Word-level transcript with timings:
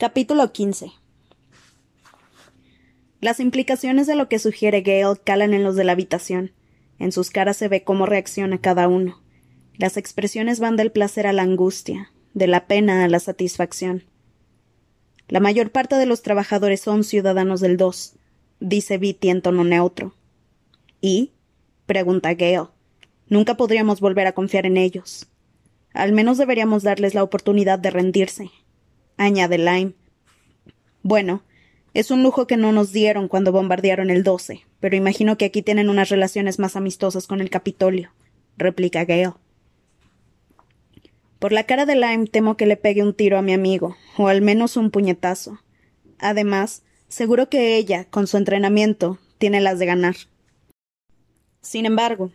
Capítulo 0.00 0.52
15 0.52 0.92
Las 3.20 3.40
implicaciones 3.40 4.06
de 4.06 4.14
lo 4.14 4.28
que 4.28 4.38
sugiere 4.38 4.82
Gale 4.82 5.18
calan 5.24 5.54
en 5.54 5.64
los 5.64 5.74
de 5.74 5.82
la 5.82 5.90
habitación. 5.90 6.52
En 7.00 7.10
sus 7.10 7.30
caras 7.30 7.56
se 7.56 7.66
ve 7.66 7.82
cómo 7.82 8.06
reacciona 8.06 8.60
cada 8.60 8.86
uno. 8.86 9.20
Las 9.76 9.96
expresiones 9.96 10.60
van 10.60 10.76
del 10.76 10.92
placer 10.92 11.26
a 11.26 11.32
la 11.32 11.42
angustia, 11.42 12.12
de 12.32 12.46
la 12.46 12.68
pena 12.68 13.02
a 13.02 13.08
la 13.08 13.18
satisfacción. 13.18 14.04
La 15.26 15.40
mayor 15.40 15.72
parte 15.72 15.96
de 15.96 16.06
los 16.06 16.22
trabajadores 16.22 16.80
son 16.80 17.02
ciudadanos 17.02 17.60
del 17.60 17.76
2, 17.76 18.14
dice 18.60 18.98
Bitty 18.98 19.30
en 19.30 19.42
tono 19.42 19.64
neutro. 19.64 20.14
¿Y? 21.00 21.32
pregunta 21.86 22.34
Gale. 22.34 22.68
Nunca 23.26 23.56
podríamos 23.56 24.00
volver 24.00 24.28
a 24.28 24.32
confiar 24.32 24.64
en 24.64 24.76
ellos. 24.76 25.26
Al 25.92 26.12
menos 26.12 26.38
deberíamos 26.38 26.84
darles 26.84 27.16
la 27.16 27.24
oportunidad 27.24 27.80
de 27.80 27.90
rendirse 27.90 28.52
añade 29.18 29.58
Lime. 29.58 29.92
Bueno, 31.02 31.42
es 31.94 32.10
un 32.10 32.22
lujo 32.22 32.46
que 32.46 32.56
no 32.56 32.72
nos 32.72 32.92
dieron 32.92 33.28
cuando 33.28 33.52
bombardearon 33.52 34.10
el 34.10 34.22
12, 34.22 34.62
pero 34.80 34.96
imagino 34.96 35.36
que 35.36 35.44
aquí 35.44 35.62
tienen 35.62 35.90
unas 35.90 36.08
relaciones 36.08 36.58
más 36.58 36.76
amistosas 36.76 37.26
con 37.26 37.40
el 37.40 37.50
Capitolio, 37.50 38.10
replica 38.56 39.04
Gale. 39.04 39.34
Por 41.38 41.52
la 41.52 41.64
cara 41.64 41.86
de 41.86 41.94
Lime 41.94 42.26
temo 42.26 42.56
que 42.56 42.66
le 42.66 42.76
pegue 42.76 43.02
un 43.02 43.14
tiro 43.14 43.38
a 43.38 43.42
mi 43.42 43.52
amigo, 43.52 43.96
o 44.16 44.28
al 44.28 44.42
menos 44.42 44.76
un 44.76 44.90
puñetazo. 44.90 45.60
Además, 46.18 46.82
seguro 47.08 47.48
que 47.48 47.76
ella, 47.76 48.04
con 48.04 48.26
su 48.26 48.36
entrenamiento, 48.36 49.18
tiene 49.38 49.60
las 49.60 49.78
de 49.78 49.86
ganar. 49.86 50.16
Sin 51.60 51.86
embargo, 51.86 52.32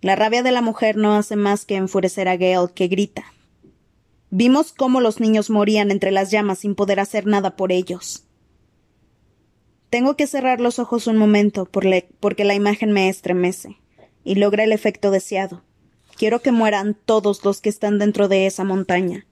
la 0.00 0.16
rabia 0.16 0.42
de 0.42 0.52
la 0.52 0.62
mujer 0.62 0.96
no 0.96 1.14
hace 1.14 1.36
más 1.36 1.64
que 1.64 1.76
enfurecer 1.76 2.28
a 2.28 2.36
Gale, 2.36 2.72
que 2.74 2.88
grita. 2.88 3.24
Vimos 4.30 4.72
cómo 4.72 5.00
los 5.00 5.20
niños 5.20 5.48
morían 5.48 5.90
entre 5.90 6.10
las 6.10 6.30
llamas 6.30 6.58
sin 6.60 6.74
poder 6.74 7.00
hacer 7.00 7.26
nada 7.26 7.56
por 7.56 7.72
ellos. 7.72 8.24
Tengo 9.90 10.16
que 10.16 10.26
cerrar 10.26 10.60
los 10.60 10.78
ojos 10.78 11.06
un 11.06 11.16
momento 11.16 11.66
porque 11.66 12.44
la 12.44 12.54
imagen 12.54 12.92
me 12.92 13.08
estremece 13.08 13.78
y 14.24 14.34
logra 14.34 14.64
el 14.64 14.72
efecto 14.72 15.10
deseado. 15.10 15.62
Quiero 16.16 16.40
que 16.40 16.52
mueran 16.52 16.94
todos 16.94 17.44
los 17.44 17.60
que 17.60 17.70
están 17.70 17.98
dentro 17.98 18.28
de 18.28 18.46
esa 18.46 18.64
montaña. 18.64 19.24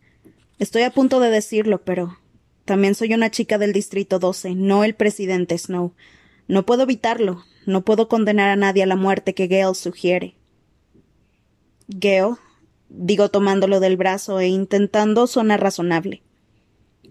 Estoy 0.59 0.83
a 0.83 0.91
punto 0.91 1.21
de 1.21 1.31
decirlo, 1.31 1.83
pero 1.83 2.17
también 2.65 2.95
soy 2.95 3.13
una 3.13 3.31
chica 3.31 3.59
del 3.59 3.73
Distrito 3.73 4.19
12, 4.19 4.55
no 4.55 4.85
el 4.85 4.95
presidente 4.95 5.59
Snow. 5.59 5.93
No 6.49 6.65
puedo 6.65 6.85
evitarlo, 6.85 7.45
no 7.67 7.83
puedo 7.83 8.09
condenar 8.09 8.49
a 8.49 8.57
nadie 8.57 8.85
a 8.85 8.87
la 8.87 8.97
muerte 8.97 9.35
que 9.35 9.49
Gale 9.49 9.75
sugiere. 9.75 10.37
Gale, 11.89 12.37
digo 12.89 13.31
tomándolo 13.31 13.81
del 13.81 13.97
brazo 13.97 14.41
e 14.41 14.49
intentando 14.49 15.27
sonar 15.27 15.61
razonable. 15.61 16.23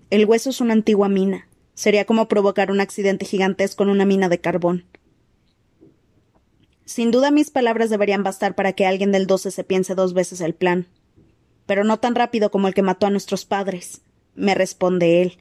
El 0.10 0.26
hueso 0.26 0.50
es 0.50 0.62
una 0.62 0.74
antigua 0.74 1.10
mina. 1.10 1.48
Sería 1.74 2.06
como 2.06 2.28
provocar 2.28 2.72
un 2.72 2.80
accidente 2.80 3.26
gigantesco 3.26 3.84
en 3.84 3.90
una 3.90 4.06
mina 4.06 4.30
de 4.30 4.40
carbón. 4.40 4.86
Sin 6.86 7.12
duda 7.12 7.32
mis 7.32 7.50
palabras 7.50 7.90
deberían 7.90 8.24
bastar 8.24 8.56
para 8.56 8.74
que 8.74 8.86
alguien 8.86 9.12
del 9.12 9.28
12 9.28 9.52
se 9.52 9.64
piense 9.64 9.96
dos 9.96 10.14
veces 10.14 10.40
el 10.42 10.54
plan. 10.54 10.88
Pero 11.66 11.84
no 11.84 12.00
tan 12.00 12.16
rápido 12.16 12.52
como 12.52 12.68
el 12.68 12.74
que 12.74 12.84
mató 12.84 13.08
a 13.08 13.10
nuestros 13.10 13.46
padres, 13.46 14.02
me 14.36 14.54
responde 14.54 15.24
él. 15.24 15.40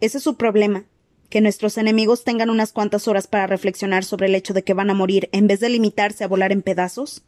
Ese 0.00 0.18
es 0.18 0.24
su 0.24 0.36
problema, 0.36 0.84
que 1.30 1.40
nuestros 1.40 1.78
enemigos 1.78 2.24
tengan 2.24 2.50
unas 2.50 2.72
cuantas 2.72 3.08
horas 3.08 3.26
para 3.26 3.46
reflexionar 3.46 4.04
sobre 4.04 4.26
el 4.26 4.34
hecho 4.34 4.52
de 4.52 4.64
que 4.64 4.74
van 4.74 4.90
a 4.90 4.94
morir 4.94 5.28
en 5.32 5.46
vez 5.46 5.60
de 5.60 5.68
limitarse 5.68 6.24
a 6.24 6.28
volar 6.28 6.52
en 6.52 6.62
pedazos. 6.62 7.22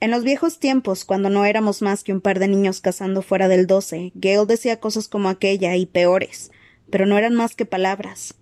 En 0.00 0.10
los 0.10 0.24
viejos 0.24 0.58
tiempos, 0.58 1.04
cuando 1.04 1.28
no 1.28 1.44
éramos 1.44 1.82
más 1.82 2.04
que 2.04 2.14
un 2.14 2.22
par 2.22 2.38
de 2.38 2.48
niños 2.48 2.80
cazando 2.80 3.20
fuera 3.20 3.48
del 3.48 3.66
doce, 3.66 4.12
Gale 4.14 4.46
decía 4.46 4.80
cosas 4.80 5.08
como 5.08 5.28
aquella 5.28 5.76
y 5.76 5.84
peores, 5.84 6.50
pero 6.88 7.04
no 7.04 7.18
eran 7.18 7.34
más 7.34 7.54
que 7.54 7.66
palabras. 7.66 8.34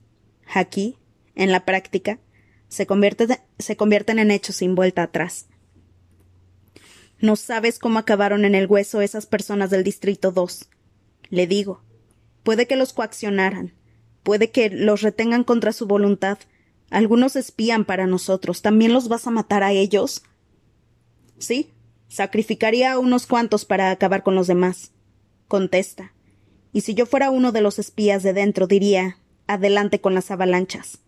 Aquí, 0.55 0.97
en 1.35 1.51
la 1.51 1.65
práctica, 1.65 2.21
se, 2.69 2.87
se 3.59 3.77
convierten 3.77 4.21
en 4.21 4.31
hechos 4.31 4.57
sin 4.57 4.77
vuelta 4.77 5.03
atrás. 5.03 5.49
No 7.19 7.35
sabes 7.35 7.81
cómo 7.81 7.99
acabaron 7.99 8.45
en 8.45 8.55
el 8.55 8.69
hueso 8.69 9.01
esas 9.01 9.27
personas 9.27 9.71
del 9.71 9.83
Distrito 9.83 10.31
2. 10.31 10.69
Le 11.31 11.49
digo, 11.49 11.83
puede 12.45 12.69
que 12.69 12.77
los 12.77 12.93
coaccionaran, 12.93 13.75
puede 14.23 14.53
que 14.53 14.71
los 14.71 15.03
retengan 15.03 15.43
contra 15.43 15.73
su 15.73 15.87
voluntad. 15.89 16.39
Algunos 16.91 17.35
espían 17.35 17.85
para 17.85 18.07
nosotros. 18.07 18.63
¿También 18.63 18.93
los 18.93 19.09
vas 19.09 19.27
a 19.27 19.31
matar 19.31 19.65
a 19.65 19.73
ellos? 19.73 20.23
Sí, 21.39 21.71
sacrificaría 22.09 22.93
a 22.93 22.99
unos 22.99 23.27
cuantos 23.27 23.65
para 23.65 23.91
acabar 23.91 24.23
con 24.23 24.35
los 24.35 24.47
demás. 24.47 24.93
Contesta. 25.47 26.13
Y 26.73 26.83
si 26.83 26.95
yo 26.95 27.07
fuera 27.07 27.31
uno 27.31 27.53
de 27.53 27.63
los 27.63 27.79
espías 27.79 28.23
de 28.23 28.33
dentro, 28.33 28.67
diría 28.67 29.19
adelante 29.47 30.01
con 30.01 30.15
las 30.15 30.31
avalanchas. 30.31 30.99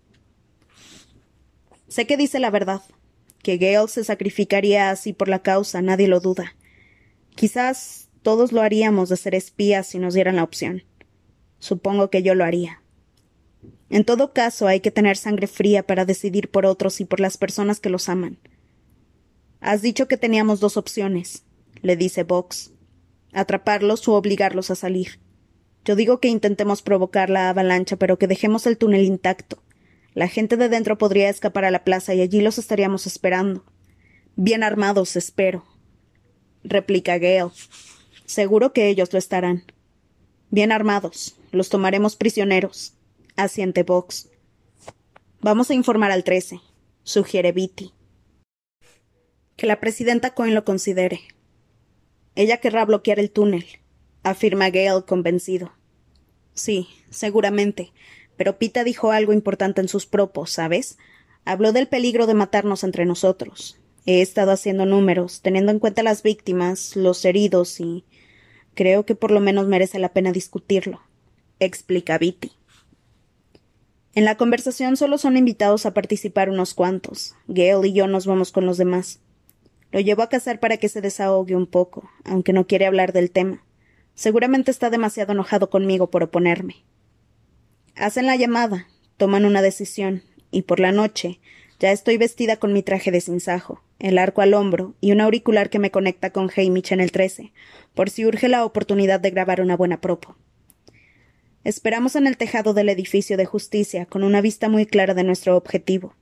Sé 1.88 2.06
que 2.06 2.16
dice 2.16 2.38
la 2.38 2.50
verdad. 2.50 2.82
Que 3.42 3.56
Gale 3.56 3.88
se 3.88 4.04
sacrificaría 4.04 4.90
así 4.90 5.12
por 5.12 5.28
la 5.28 5.42
causa, 5.42 5.82
nadie 5.82 6.08
lo 6.08 6.20
duda. 6.20 6.54
Quizás 7.34 8.08
todos 8.22 8.52
lo 8.52 8.60
haríamos 8.60 9.08
de 9.08 9.16
ser 9.16 9.34
espías 9.34 9.86
si 9.86 9.98
nos 9.98 10.14
dieran 10.14 10.36
la 10.36 10.44
opción. 10.44 10.84
Supongo 11.58 12.10
que 12.10 12.22
yo 12.22 12.34
lo 12.34 12.44
haría. 12.44 12.82
En 13.88 14.04
todo 14.04 14.32
caso, 14.32 14.66
hay 14.66 14.80
que 14.80 14.90
tener 14.90 15.16
sangre 15.16 15.46
fría 15.46 15.82
para 15.82 16.04
decidir 16.04 16.50
por 16.50 16.64
otros 16.64 17.00
y 17.00 17.04
por 17.04 17.18
las 17.18 17.36
personas 17.36 17.80
que 17.80 17.90
los 17.90 18.08
aman. 18.08 18.38
Has 19.60 19.82
dicho 19.82 20.08
que 20.08 20.16
teníamos 20.16 20.60
dos 20.60 20.76
opciones, 20.76 21.44
le 21.82 21.96
dice 21.96 22.24
Vox. 22.24 22.72
Atraparlos 23.32 24.08
o 24.08 24.14
obligarlos 24.14 24.70
a 24.70 24.74
salir. 24.74 25.20
Yo 25.84 25.96
digo 25.96 26.18
que 26.18 26.28
intentemos 26.28 26.82
provocar 26.82 27.30
la 27.30 27.50
avalancha, 27.50 27.96
pero 27.96 28.18
que 28.18 28.26
dejemos 28.26 28.66
el 28.66 28.76
túnel 28.76 29.04
intacto. 29.04 29.62
La 30.14 30.28
gente 30.28 30.56
de 30.56 30.68
dentro 30.68 30.98
podría 30.98 31.28
escapar 31.28 31.64
a 31.64 31.70
la 31.70 31.84
plaza 31.84 32.14
y 32.14 32.20
allí 32.20 32.40
los 32.40 32.58
estaríamos 32.58 33.06
esperando. 33.06 33.64
Bien 34.36 34.62
armados, 34.62 35.16
espero. 35.16 35.64
replica 36.64 37.18
Gale. 37.18 37.50
Seguro 38.26 38.72
que 38.72 38.88
ellos 38.88 39.12
lo 39.12 39.18
estarán. 39.18 39.64
Bien 40.50 40.72
armados. 40.72 41.36
Los 41.52 41.68
tomaremos 41.68 42.16
prisioneros. 42.16 42.94
asiente 43.36 43.82
Vox. 43.82 44.28
Vamos 45.40 45.70
a 45.70 45.74
informar 45.74 46.10
al 46.10 46.24
trece, 46.24 46.60
sugiere 47.02 47.52
Beatty. 47.52 47.92
Que 49.60 49.66
la 49.66 49.78
presidenta 49.78 50.30
Cohen 50.30 50.54
lo 50.54 50.64
considere. 50.64 51.20
Ella 52.34 52.56
querrá 52.62 52.82
bloquear 52.86 53.18
el 53.18 53.30
túnel, 53.30 53.66
afirma 54.22 54.70
Gale 54.70 55.04
convencido. 55.06 55.70
Sí, 56.54 56.88
seguramente. 57.10 57.92
Pero 58.38 58.56
Pita 58.56 58.84
dijo 58.84 59.12
algo 59.12 59.34
importante 59.34 59.82
en 59.82 59.88
sus 59.88 60.06
propos, 60.06 60.50
¿sabes? 60.50 60.96
Habló 61.44 61.72
del 61.72 61.88
peligro 61.88 62.26
de 62.26 62.32
matarnos 62.32 62.84
entre 62.84 63.04
nosotros. 63.04 63.78
He 64.06 64.22
estado 64.22 64.52
haciendo 64.52 64.86
números, 64.86 65.42
teniendo 65.42 65.72
en 65.72 65.78
cuenta 65.78 66.02
las 66.02 66.22
víctimas, 66.22 66.96
los 66.96 67.22
heridos 67.26 67.80
y. 67.80 68.06
Creo 68.72 69.04
que 69.04 69.14
por 69.14 69.30
lo 69.30 69.40
menos 69.40 69.66
merece 69.66 69.98
la 69.98 70.14
pena 70.14 70.32
discutirlo, 70.32 71.02
explica 71.58 72.16
Viti. 72.16 72.52
En 74.14 74.24
la 74.24 74.38
conversación 74.38 74.96
solo 74.96 75.18
son 75.18 75.36
invitados 75.36 75.84
a 75.84 75.92
participar 75.92 76.48
unos 76.48 76.72
cuantos. 76.72 77.34
Gale 77.46 77.88
y 77.88 77.92
yo 77.92 78.06
nos 78.06 78.24
vamos 78.24 78.52
con 78.52 78.64
los 78.64 78.78
demás. 78.78 79.20
Lo 79.92 80.00
llevo 80.00 80.22
a 80.22 80.28
casar 80.28 80.60
para 80.60 80.76
que 80.76 80.88
se 80.88 81.00
desahogue 81.00 81.56
un 81.56 81.66
poco, 81.66 82.10
aunque 82.24 82.52
no 82.52 82.66
quiere 82.66 82.86
hablar 82.86 83.12
del 83.12 83.30
tema. 83.30 83.64
Seguramente 84.14 84.70
está 84.70 84.90
demasiado 84.90 85.32
enojado 85.32 85.70
conmigo 85.70 86.10
por 86.10 86.22
oponerme. 86.22 86.84
Hacen 87.96 88.26
la 88.26 88.36
llamada, 88.36 88.86
toman 89.16 89.44
una 89.44 89.62
decisión, 89.62 90.22
y 90.50 90.62
por 90.62 90.80
la 90.80 90.92
noche 90.92 91.40
ya 91.78 91.92
estoy 91.92 92.18
vestida 92.18 92.56
con 92.56 92.72
mi 92.72 92.82
traje 92.82 93.10
de 93.10 93.20
sinsajo, 93.20 93.82
el 93.98 94.18
arco 94.18 94.42
al 94.42 94.54
hombro 94.54 94.94
y 95.00 95.12
un 95.12 95.20
auricular 95.20 95.70
que 95.70 95.78
me 95.78 95.90
conecta 95.90 96.30
con 96.30 96.50
Hamish 96.54 96.92
en 96.92 97.00
el 97.00 97.10
13, 97.10 97.52
por 97.94 98.10
si 98.10 98.26
urge 98.26 98.48
la 98.48 98.64
oportunidad 98.64 99.20
de 99.20 99.30
grabar 99.30 99.60
una 99.60 99.76
buena 99.76 100.00
propo. 100.00 100.36
Esperamos 101.64 102.16
en 102.16 102.26
el 102.26 102.36
tejado 102.36 102.74
del 102.74 102.88
edificio 102.88 103.36
de 103.36 103.44
justicia, 103.44 104.06
con 104.06 104.24
una 104.24 104.40
vista 104.40 104.68
muy 104.68 104.86
clara 104.86 105.14
de 105.14 105.24
nuestro 105.24 105.56
objetivo. 105.56 106.14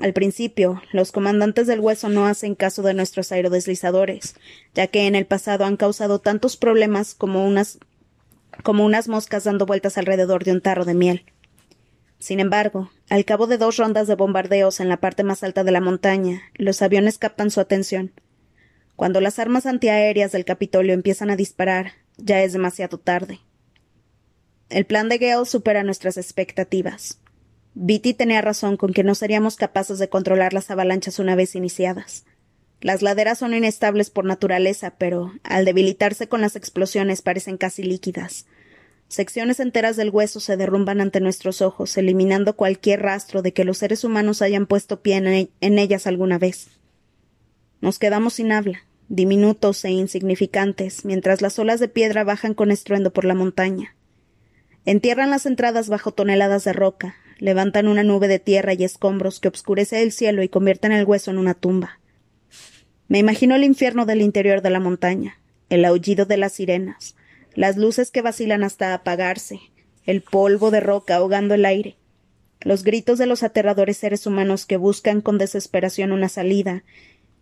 Al 0.00 0.12
principio, 0.12 0.80
los 0.92 1.10
comandantes 1.10 1.66
del 1.66 1.80
hueso 1.80 2.08
no 2.08 2.26
hacen 2.26 2.54
caso 2.54 2.82
de 2.82 2.94
nuestros 2.94 3.32
aerodeslizadores, 3.32 4.36
ya 4.74 4.86
que 4.86 5.06
en 5.06 5.16
el 5.16 5.26
pasado 5.26 5.64
han 5.64 5.76
causado 5.76 6.20
tantos 6.20 6.56
problemas 6.56 7.14
como 7.14 7.46
unas 7.46 7.78
como 8.62 8.84
unas 8.84 9.08
moscas 9.08 9.44
dando 9.44 9.66
vueltas 9.66 9.98
alrededor 9.98 10.44
de 10.44 10.52
un 10.52 10.60
tarro 10.60 10.84
de 10.84 10.94
miel. 10.94 11.24
Sin 12.18 12.40
embargo, 12.40 12.90
al 13.08 13.24
cabo 13.24 13.46
de 13.46 13.58
dos 13.58 13.76
rondas 13.76 14.08
de 14.08 14.16
bombardeos 14.16 14.80
en 14.80 14.88
la 14.88 14.96
parte 14.96 15.22
más 15.22 15.44
alta 15.44 15.62
de 15.62 15.70
la 15.70 15.80
montaña, 15.80 16.42
los 16.54 16.82
aviones 16.82 17.18
captan 17.18 17.50
su 17.50 17.60
atención. 17.60 18.12
Cuando 18.96 19.20
las 19.20 19.38
armas 19.38 19.66
antiaéreas 19.66 20.32
del 20.32 20.44
Capitolio 20.44 20.92
empiezan 20.92 21.30
a 21.30 21.36
disparar, 21.36 21.92
ya 22.16 22.42
es 22.42 22.52
demasiado 22.52 22.98
tarde. 22.98 23.38
El 24.70 24.84
plan 24.86 25.08
de 25.08 25.18
Gale 25.18 25.46
supera 25.46 25.84
nuestras 25.84 26.16
expectativas. 26.16 27.20
Beatty 27.80 28.12
tenía 28.12 28.40
razón 28.40 28.76
con 28.76 28.92
que 28.92 29.04
no 29.04 29.14
seríamos 29.14 29.54
capaces 29.54 30.00
de 30.00 30.08
controlar 30.08 30.52
las 30.52 30.68
avalanchas 30.68 31.20
una 31.20 31.36
vez 31.36 31.54
iniciadas. 31.54 32.24
Las 32.80 33.02
laderas 33.02 33.38
son 33.38 33.54
inestables 33.54 34.10
por 34.10 34.24
naturaleza, 34.24 34.96
pero 34.98 35.32
al 35.44 35.64
debilitarse 35.64 36.28
con 36.28 36.40
las 36.40 36.56
explosiones 36.56 37.22
parecen 37.22 37.56
casi 37.56 37.84
líquidas. 37.84 38.46
Secciones 39.06 39.60
enteras 39.60 39.96
del 39.96 40.10
hueso 40.10 40.40
se 40.40 40.56
derrumban 40.56 41.00
ante 41.00 41.20
nuestros 41.20 41.62
ojos, 41.62 41.96
eliminando 41.96 42.56
cualquier 42.56 43.02
rastro 43.02 43.42
de 43.42 43.52
que 43.52 43.64
los 43.64 43.78
seres 43.78 44.02
humanos 44.02 44.42
hayan 44.42 44.66
puesto 44.66 45.00
pie 45.00 45.14
en, 45.18 45.50
en 45.60 45.78
ellas 45.78 46.08
alguna 46.08 46.36
vez. 46.36 46.70
Nos 47.80 48.00
quedamos 48.00 48.34
sin 48.34 48.50
habla, 48.50 48.80
diminutos 49.08 49.84
e 49.84 49.90
insignificantes, 49.90 51.04
mientras 51.04 51.42
las 51.42 51.56
olas 51.60 51.78
de 51.78 51.86
piedra 51.86 52.24
bajan 52.24 52.54
con 52.54 52.72
estruendo 52.72 53.12
por 53.12 53.24
la 53.24 53.36
montaña. 53.36 53.94
Entierran 54.84 55.30
las 55.30 55.46
entradas 55.46 55.88
bajo 55.88 56.12
toneladas 56.12 56.64
de 56.64 56.72
roca, 56.72 57.14
levantan 57.38 57.88
una 57.88 58.02
nube 58.02 58.28
de 58.28 58.38
tierra 58.38 58.74
y 58.74 58.84
escombros 58.84 59.40
que 59.40 59.48
obscurece 59.48 60.02
el 60.02 60.12
cielo 60.12 60.42
y 60.42 60.48
convierten 60.48 60.92
el 60.92 61.04
hueso 61.04 61.30
en 61.30 61.38
una 61.38 61.54
tumba. 61.54 62.00
Me 63.08 63.18
imagino 63.18 63.54
el 63.54 63.64
infierno 63.64 64.06
del 64.06 64.20
interior 64.20 64.60
de 64.60 64.70
la 64.70 64.80
montaña, 64.80 65.40
el 65.70 65.84
aullido 65.84 66.26
de 66.26 66.36
las 66.36 66.52
sirenas, 66.52 67.16
las 67.54 67.76
luces 67.76 68.10
que 68.10 68.22
vacilan 68.22 68.64
hasta 68.64 68.92
apagarse, 68.92 69.60
el 70.04 70.22
polvo 70.22 70.70
de 70.70 70.80
roca 70.80 71.16
ahogando 71.16 71.54
el 71.54 71.64
aire, 71.64 71.96
los 72.60 72.82
gritos 72.82 73.18
de 73.18 73.26
los 73.26 73.42
aterradores 73.42 73.96
seres 73.96 74.26
humanos 74.26 74.66
que 74.66 74.76
buscan 74.76 75.20
con 75.20 75.38
desesperación 75.38 76.12
una 76.12 76.28
salida 76.28 76.82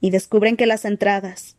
y 0.00 0.10
descubren 0.10 0.56
que 0.56 0.66
las 0.66 0.84
entradas, 0.84 1.56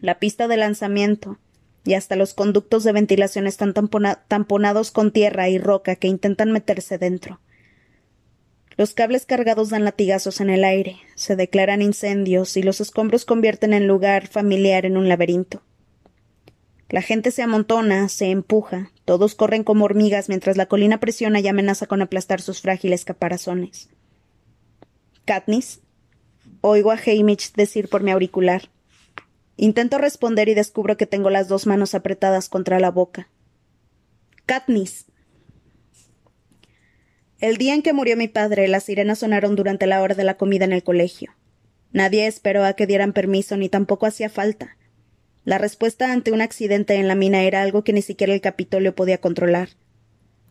la 0.00 0.18
pista 0.18 0.48
de 0.48 0.56
lanzamiento 0.56 1.38
y 1.84 1.94
hasta 1.94 2.16
los 2.16 2.34
conductos 2.34 2.84
de 2.84 2.92
ventilación 2.92 3.46
están 3.46 3.72
tamponados 3.72 4.90
con 4.90 5.12
tierra 5.12 5.48
y 5.48 5.58
roca 5.58 5.96
que 5.96 6.08
intentan 6.08 6.50
meterse 6.50 6.98
dentro. 6.98 7.40
Los 8.76 8.94
cables 8.94 9.26
cargados 9.26 9.70
dan 9.70 9.84
latigazos 9.84 10.40
en 10.40 10.50
el 10.50 10.64
aire, 10.64 10.96
se 11.14 11.36
declaran 11.36 11.82
incendios 11.82 12.56
y 12.56 12.62
los 12.62 12.80
escombros 12.80 13.24
convierten 13.24 13.74
el 13.74 13.86
lugar 13.86 14.26
familiar 14.26 14.86
en 14.86 14.96
un 14.96 15.08
laberinto. 15.08 15.62
La 16.88 17.02
gente 17.02 17.30
se 17.30 17.42
amontona, 17.42 18.08
se 18.08 18.26
empuja, 18.26 18.92
todos 19.06 19.34
corren 19.34 19.64
como 19.64 19.86
hormigas 19.86 20.28
mientras 20.28 20.56
la 20.56 20.66
colina 20.66 21.00
presiona 21.00 21.40
y 21.40 21.48
amenaza 21.48 21.86
con 21.86 22.02
aplastar 22.02 22.42
sus 22.42 22.60
frágiles 22.60 23.04
caparazones. 23.04 23.88
Katniss. 25.24 25.80
Oigo 26.60 26.92
a 26.92 26.98
Hamish 26.98 27.52
decir 27.54 27.88
por 27.88 28.02
mi 28.02 28.10
auricular. 28.10 28.68
Intento 29.56 29.98
responder 29.98 30.48
y 30.48 30.54
descubro 30.54 30.96
que 30.96 31.06
tengo 31.06 31.30
las 31.30 31.48
dos 31.48 31.66
manos 31.66 31.94
apretadas 31.94 32.48
contra 32.48 32.78
la 32.78 32.90
boca. 32.90 33.28
Katniss. 34.44 35.06
El 37.42 37.56
día 37.56 37.74
en 37.74 37.82
que 37.82 37.92
murió 37.92 38.16
mi 38.16 38.28
padre, 38.28 38.68
las 38.68 38.84
sirenas 38.84 39.18
sonaron 39.18 39.56
durante 39.56 39.88
la 39.88 40.00
hora 40.00 40.14
de 40.14 40.22
la 40.22 40.36
comida 40.36 40.64
en 40.64 40.72
el 40.72 40.84
colegio. 40.84 41.32
Nadie 41.90 42.28
esperó 42.28 42.64
a 42.64 42.74
que 42.74 42.86
dieran 42.86 43.12
permiso 43.12 43.56
ni 43.56 43.68
tampoco 43.68 44.06
hacía 44.06 44.30
falta. 44.30 44.76
La 45.44 45.58
respuesta 45.58 46.12
ante 46.12 46.30
un 46.30 46.40
accidente 46.40 46.94
en 46.94 47.08
la 47.08 47.16
mina 47.16 47.42
era 47.42 47.62
algo 47.62 47.82
que 47.82 47.92
ni 47.92 48.00
siquiera 48.00 48.32
el 48.32 48.40
Capitolio 48.40 48.94
podía 48.94 49.18
controlar. 49.18 49.70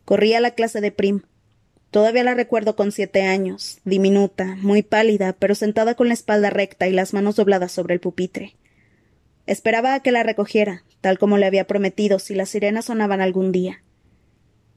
Corría 0.03 0.39
a 0.39 0.41
la 0.41 0.51
clase 0.51 0.81
de 0.81 0.91
prim. 0.91 1.21
Todavía 1.91 2.25
la 2.25 2.33
recuerdo 2.33 2.75
con 2.75 2.91
siete 2.91 3.21
años, 3.21 3.79
diminuta, 3.85 4.57
muy 4.57 4.83
pálida, 4.83 5.31
pero 5.31 5.55
sentada 5.55 5.95
con 5.95 6.09
la 6.09 6.13
espalda 6.13 6.49
recta 6.49 6.89
y 6.89 6.91
las 6.91 7.13
manos 7.13 7.37
dobladas 7.37 7.71
sobre 7.71 7.93
el 7.93 8.01
pupitre. 8.01 8.57
Esperaba 9.45 9.93
a 9.93 10.01
que 10.01 10.11
la 10.11 10.23
recogiera, 10.23 10.83
tal 10.99 11.17
como 11.17 11.37
le 11.37 11.45
había 11.45 11.67
prometido 11.67 12.19
si 12.19 12.35
las 12.35 12.49
sirenas 12.49 12.83
sonaban 12.83 13.21
algún 13.21 13.53
día. 13.53 13.81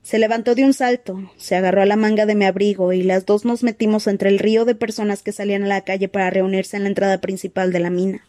Se 0.05 0.19
levantó 0.19 0.55
de 0.55 0.65
un 0.65 0.75
salto, 0.75 1.33
se 1.39 1.57
agarró 1.57 1.81
a 1.81 1.87
la 1.87 1.97
manga 1.97 2.27
de 2.27 2.35
mi 2.35 2.45
abrigo 2.45 2.93
y 2.93 3.03
las 3.03 3.25
dos 3.25 3.47
nos 3.47 3.63
metimos 3.63 4.07
entre 4.07 4.29
el 4.29 4.39
río 4.39 4.67
de 4.67 4.75
personas 4.75 5.23
que 5.23 5.33
salían 5.33 5.65
a 5.65 5.69
la 5.69 5.81
calle 5.81 6.09
para 6.11 6.29
reunirse 6.29 6.77
en 6.77 6.83
la 6.83 6.91
entrada 6.91 7.23
principal 7.23 7.73
de 7.73 7.81
la 7.81 7.89
mina. 7.89 8.29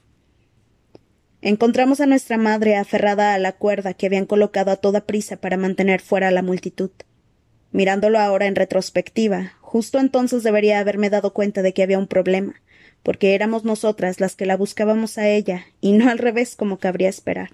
Encontramos 1.41 1.99
a 1.99 2.05
nuestra 2.05 2.37
madre 2.37 2.77
aferrada 2.77 3.33
a 3.33 3.39
la 3.39 3.51
cuerda 3.51 3.93
que 3.93 4.05
habían 4.05 4.25
colocado 4.25 4.71
a 4.71 4.77
toda 4.77 5.05
prisa 5.05 5.35
para 5.35 5.57
mantener 5.57 5.99
fuera 5.99 6.29
a 6.29 6.31
la 6.31 6.41
multitud. 6.41 6.91
Mirándolo 7.73 8.19
ahora 8.19 8.45
en 8.45 8.55
retrospectiva, 8.55 9.51
justo 9.59 9.99
entonces 9.99 10.43
debería 10.43 10.79
haberme 10.79 11.09
dado 11.09 11.33
cuenta 11.33 11.61
de 11.61 11.73
que 11.73 11.83
había 11.83 11.99
un 11.99 12.07
problema, 12.07 12.61
porque 13.03 13.35
éramos 13.35 13.65
nosotras 13.65 14.21
las 14.21 14.37
que 14.37 14.45
la 14.45 14.55
buscábamos 14.55 15.17
a 15.17 15.27
ella, 15.27 15.65
y 15.81 15.91
no 15.91 16.09
al 16.09 16.19
revés 16.19 16.55
como 16.55 16.79
cabría 16.79 17.09
esperar. 17.09 17.49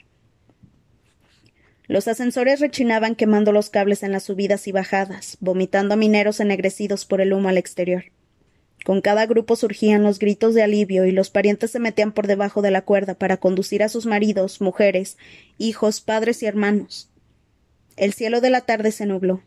Los 1.87 2.07
ascensores 2.07 2.59
rechinaban 2.59 3.15
quemando 3.15 3.51
los 3.51 3.69
cables 3.69 4.03
en 4.03 4.11
las 4.11 4.23
subidas 4.23 4.67
y 4.67 4.71
bajadas, 4.71 5.37
vomitando 5.39 5.93
a 5.93 5.97
mineros 5.97 6.39
ennegrecidos 6.39 7.05
por 7.05 7.21
el 7.21 7.33
humo 7.33 7.49
al 7.49 7.57
exterior. 7.57 8.05
Con 8.83 9.01
cada 9.01 9.25
grupo 9.25 9.55
surgían 9.55 10.03
los 10.03 10.17
gritos 10.17 10.55
de 10.55 10.63
alivio 10.63 11.05
y 11.05 11.11
los 11.11 11.29
parientes 11.29 11.71
se 11.71 11.79
metían 11.79 12.11
por 12.11 12.27
debajo 12.27 12.61
de 12.61 12.71
la 12.71 12.81
cuerda 12.81 13.13
para 13.13 13.37
conducir 13.37 13.83
a 13.83 13.89
sus 13.89 14.05
maridos, 14.05 14.61
mujeres, 14.61 15.17
hijos, 15.57 16.01
padres 16.01 16.41
y 16.41 16.47
hermanos. 16.47 17.09
El 17.95 18.13
cielo 18.13 18.41
de 18.41 18.49
la 18.49 18.61
tarde 18.61 18.91
se 18.91 19.05
nubló. 19.05 19.43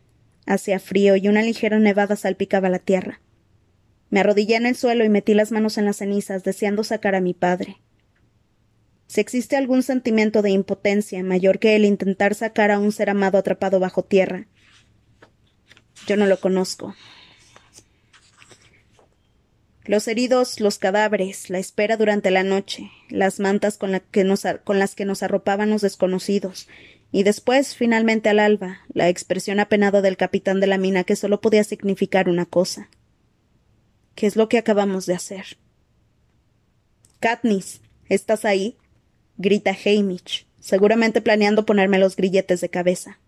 Hacía 0.47 0.79
frío 0.79 1.17
y 1.17 1.27
una 1.29 1.43
ligera 1.43 1.79
nevada 1.79 2.15
salpicaba 2.17 2.69
la 2.69 2.79
tierra. 2.79 3.21
Me 4.11 4.21
arrodillé 4.21 4.57
en 4.57 4.67
el 4.67 4.77
suelo 4.77 5.05
y 5.05 5.09
metí 5.09 5.35
las 5.35 5.51
manos 5.51 5.79
en 5.79 5.87
las 5.87 5.97
cenizas, 5.97 6.45
deseando 6.45 6.85
sacar 6.85 7.15
a 7.15 7.21
mi 7.21 7.35
padre. 7.35 7.79
Si 9.07 9.21
existe 9.21 9.57
algún 9.57 9.83
sentimiento 9.83 10.43
de 10.43 10.51
impotencia 10.51 11.23
mayor 11.23 11.59
que 11.59 11.77
el 11.77 11.85
intentar 11.85 12.35
sacar 12.35 12.71
a 12.71 12.79
un 12.79 12.93
ser 12.93 13.11
amado 13.11 13.39
atrapado 13.39 13.79
bajo 13.81 14.03
tierra, 14.03 14.47
yo 16.07 16.17
no 16.17 16.27
lo 16.27 16.39
conozco. 16.41 16.95
Los 19.87 20.09
heridos, 20.09 20.61
los 20.61 20.79
cadáveres, 20.79 21.51
la 21.51 21.59
espera 21.59 21.99
durante 21.99 22.31
la 22.31 22.43
noche, 22.43 22.91
las 23.11 23.39
mantas 23.39 23.77
con, 23.77 23.93
las 23.93 24.95
que 24.95 25.05
nos 25.05 25.23
arropaban 25.23 25.69
los 25.69 25.83
desconocidos, 25.83 26.69
y 27.13 27.23
después, 27.23 27.77
finalmente 27.77 28.31
al 28.31 28.39
alba, 28.39 28.81
la 28.89 29.09
expresión 29.11 29.61
apenada 29.61 30.01
del 30.01 30.17
capitán 30.17 30.59
de 30.59 30.67
la 30.67 30.79
mina 30.79 31.05
que 31.05 31.17
solo 31.17 31.41
podía 31.41 31.63
significar 31.65 32.31
una 32.31 32.47
cosa. 32.47 32.89
¿Qué 34.15 34.27
es 34.27 34.37
lo 34.37 34.49
que 34.49 34.59
acabamos 34.59 35.05
de 35.07 35.15
hacer? 35.15 35.59
Katniss, 37.21 37.83
¿estás 38.09 38.45
ahí? 38.45 38.79
Grita 39.37 39.77
Hamish, 39.85 40.47
seguramente 40.61 41.21
planeando 41.21 41.67
ponerme 41.67 41.99
los 41.99 42.17
grilletes 42.17 42.61
de 42.61 42.69
cabeza. 42.69 43.19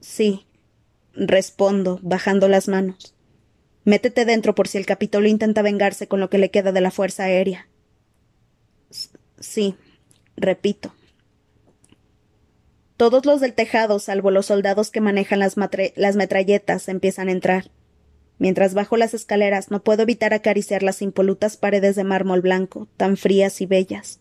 Sí, 0.00 0.46
respondo, 1.14 1.98
bajando 2.02 2.48
las 2.48 2.68
manos. 2.68 3.14
Métete 3.84 4.24
dentro 4.24 4.54
por 4.54 4.68
si 4.68 4.78
el 4.78 4.86
Capitolio 4.86 5.30
intenta 5.30 5.62
vengarse 5.62 6.08
con 6.08 6.20
lo 6.20 6.28
que 6.28 6.38
le 6.38 6.50
queda 6.50 6.72
de 6.72 6.80
la 6.80 6.90
Fuerza 6.90 7.24
Aérea. 7.24 7.68
Sí, 9.38 9.76
repito. 10.36 10.92
Todos 12.96 13.26
los 13.26 13.40
del 13.40 13.52
tejado, 13.52 13.98
salvo 13.98 14.30
los 14.30 14.46
soldados 14.46 14.90
que 14.90 15.00
manejan 15.00 15.38
las, 15.38 15.54
las 15.96 16.16
metralletas, 16.16 16.88
empiezan 16.88 17.28
a 17.28 17.32
entrar. 17.32 17.70
Mientras 18.38 18.74
bajo 18.74 18.96
las 18.96 19.14
escaleras 19.14 19.70
no 19.70 19.82
puedo 19.82 20.02
evitar 20.02 20.34
acariciar 20.34 20.82
las 20.82 21.00
impolutas 21.02 21.56
paredes 21.56 21.96
de 21.96 22.04
mármol 22.04 22.40
blanco, 22.40 22.88
tan 22.96 23.16
frías 23.16 23.60
y 23.60 23.66
bellas. 23.66 24.20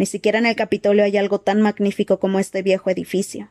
Ni 0.00 0.06
siquiera 0.06 0.38
en 0.38 0.46
el 0.46 0.56
Capitolio 0.56 1.04
hay 1.04 1.18
algo 1.18 1.42
tan 1.42 1.60
magnífico 1.60 2.18
como 2.18 2.38
este 2.38 2.62
viejo 2.62 2.88
edificio. 2.88 3.50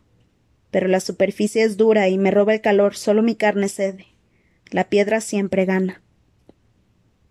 Pero 0.72 0.88
la 0.88 1.00
superficie 1.00 1.62
es 1.62 1.78
dura 1.78 2.10
y 2.10 2.18
me 2.18 2.32
roba 2.32 2.56
el 2.56 2.62
calor, 2.62 2.96
solo 2.96 3.22
mi 3.22 3.36
carne 3.36 3.70
cede. 3.70 4.08
La 4.72 4.90
piedra 4.90 5.22
siempre 5.22 5.66
gana. 5.66 6.02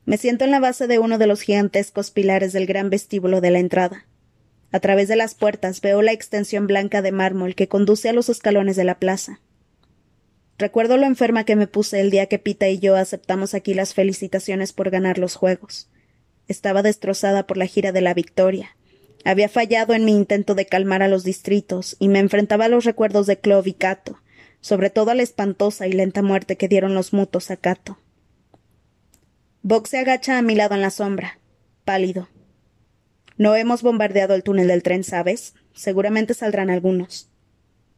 Me 0.04 0.18
siento 0.18 0.44
en 0.44 0.52
la 0.52 0.60
base 0.60 0.87
de 0.87 1.00
uno 1.00 1.18
de 1.18 1.26
los 1.26 1.40
gigantescos 1.40 2.12
pilares 2.12 2.52
del 2.52 2.66
gran 2.66 2.90
vestíbulo 2.90 3.40
de 3.40 3.50
la 3.50 3.58
entrada. 3.58 4.06
A 4.70 4.78
través 4.78 5.08
de 5.08 5.16
las 5.16 5.34
puertas 5.34 5.80
veo 5.80 6.00
la 6.00 6.12
extensión 6.12 6.68
blanca 6.68 7.02
de 7.02 7.10
mármol 7.10 7.56
que 7.56 7.66
conduce 7.66 8.08
a 8.08 8.12
los 8.12 8.28
escalones 8.28 8.76
de 8.76 8.84
la 8.84 9.00
plaza. 9.00 9.40
Recuerdo 10.58 10.96
lo 10.96 11.06
enferma 11.06 11.42
que 11.42 11.56
me 11.56 11.66
puse 11.66 11.98
el 11.98 12.10
día 12.10 12.26
que 12.26 12.38
Pita 12.38 12.68
y 12.68 12.78
yo 12.78 12.94
aceptamos 12.94 13.54
aquí 13.54 13.75
las 13.75 13.94
felicitaciones 13.94 14.72
por 14.72 14.90
ganar 14.90 15.18
los 15.18 15.34
juegos. 15.34 15.90
Estaba 16.46 16.84
destrozada 16.84 17.48
por 17.48 17.56
la 17.56 17.66
gira 17.66 17.90
de 17.90 18.00
la 18.00 18.14
victoria, 18.14 18.76
había 19.25 19.48
fallado 19.48 19.94
en 19.94 20.04
mi 20.04 20.12
intento 20.12 20.54
de 20.54 20.66
calmar 20.66 21.02
a 21.02 21.08
los 21.08 21.25
distritos 21.25 21.96
y 21.98 22.08
me 22.08 22.18
enfrentaba 22.18 22.66
a 22.66 22.68
los 22.68 22.84
recuerdos 22.84 23.26
de 23.26 23.38
Clove 23.38 23.70
y 23.70 23.75
Cato, 23.75 24.18
sobre 24.60 24.90
todo 24.90 25.10
a 25.10 25.14
la 25.14 25.22
espantosa 25.22 25.87
y 25.87 25.92
lenta 25.92 26.22
muerte 26.22 26.56
que 26.56 26.68
dieron 26.68 26.94
los 26.94 27.12
mutos 27.12 27.50
a 27.50 27.56
Cato. 27.56 27.98
Box 29.62 29.90
se 29.90 29.98
agacha 29.98 30.38
a 30.38 30.42
mi 30.42 30.54
lado 30.54 30.75
en 30.75 30.80
la 30.80 30.90
sombra, 30.90 31.38
pálido. 31.84 32.28
No 33.37 33.54
hemos 33.54 33.82
bombardeado 33.82 34.34
el 34.34 34.42
túnel 34.42 34.68
del 34.68 34.82
tren, 34.82 35.04
¿sabes? 35.04 35.54
Seguramente 35.75 36.34
saldrán 36.34 36.70
algunos. 36.70 37.30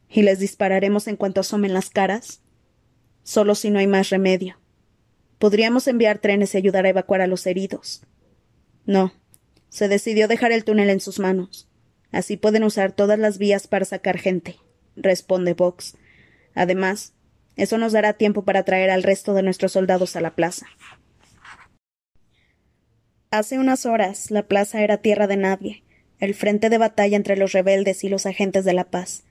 ¿Y 0.08 0.22
les 0.22 0.38
dispararemos 0.38 1.06
en 1.06 1.16
cuanto 1.16 1.40
asomen 1.40 1.72
las 1.72 1.90
caras? 1.90 2.42
Solo 3.22 3.54
si 3.54 3.70
no 3.70 3.78
hay 3.78 3.86
más 3.86 4.10
remedio. 4.10 4.58
Podríamos 5.38 5.86
enviar 5.86 6.18
trenes 6.18 6.54
y 6.54 6.58
ayudar 6.58 6.84
a 6.84 6.90
evacuar 6.90 7.20
a 7.20 7.26
los 7.26 7.46
heridos. 7.46 8.02
No, 8.84 9.12
se 9.70 9.88
decidió 9.88 10.28
dejar 10.28 10.52
el 10.52 10.64
túnel 10.64 10.90
en 10.90 11.00
sus 11.00 11.18
manos. 11.18 11.68
Así 12.12 12.36
pueden 12.36 12.64
usar 12.64 12.92
todas 12.92 13.18
las 13.18 13.38
vías 13.38 13.66
para 13.66 13.84
sacar 13.84 14.18
gente, 14.18 14.56
responde 14.96 15.54
Vox. 15.54 15.96
Además, 16.54 17.14
eso 17.56 17.78
nos 17.78 17.92
dará 17.92 18.14
tiempo 18.14 18.44
para 18.44 18.64
traer 18.64 18.90
al 18.90 19.02
resto 19.02 19.32
de 19.32 19.42
nuestros 19.42 19.72
soldados 19.72 20.16
a 20.16 20.20
la 20.20 20.34
plaza. 20.34 20.66
Hace 23.30 23.58
unas 23.58 23.86
horas 23.86 24.30
la 24.30 24.42
plaza 24.42 24.82
era 24.82 24.98
tierra 24.98 25.28
de 25.28 25.36
nadie, 25.36 25.84
el 26.18 26.34
frente 26.34 26.68
de 26.68 26.78
batalla 26.78 27.16
entre 27.16 27.36
los 27.36 27.52
rebeldes 27.52 28.02
y 28.02 28.08
los 28.08 28.26
agentes 28.26 28.64
de 28.64 28.74
la 28.74 28.84
paz. 28.84 29.22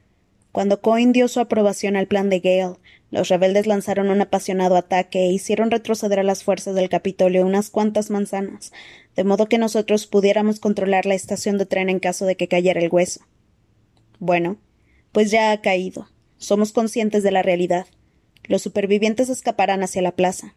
Cuando 0.51 0.81
Cohen 0.81 1.11
dio 1.11 1.27
su 1.27 1.39
aprobación 1.39 1.95
al 1.95 2.07
plan 2.07 2.29
de 2.29 2.39
Gale, 2.39 2.77
los 3.11 3.27
rebeldes 3.27 3.67
lanzaron 3.67 4.09
un 4.09 4.21
apasionado 4.21 4.77
ataque 4.77 5.25
e 5.25 5.31
hicieron 5.31 5.69
retroceder 5.69 6.19
a 6.19 6.23
las 6.23 6.43
fuerzas 6.43 6.75
del 6.75 6.89
Capitolio 6.89 7.45
unas 7.45 7.69
cuantas 7.69 8.09
manzanas, 8.09 8.71
de 9.15 9.23
modo 9.23 9.47
que 9.47 9.57
nosotros 9.57 10.07
pudiéramos 10.07 10.59
controlar 10.59 11.05
la 11.05 11.15
estación 11.15 11.57
de 11.57 11.65
tren 11.65 11.89
en 11.89 11.99
caso 11.99 12.25
de 12.25 12.35
que 12.35 12.47
cayera 12.47 12.79
el 12.79 12.89
hueso. 12.89 13.21
Bueno, 14.19 14.57
pues 15.11 15.31
ya 15.31 15.51
ha 15.51 15.61
caído. 15.61 16.07
Somos 16.37 16.71
conscientes 16.71 17.23
de 17.23 17.31
la 17.31 17.41
realidad. 17.41 17.87
Los 18.43 18.61
supervivientes 18.61 19.29
escaparán 19.29 19.83
hacia 19.83 20.01
la 20.01 20.15
plaza. 20.15 20.55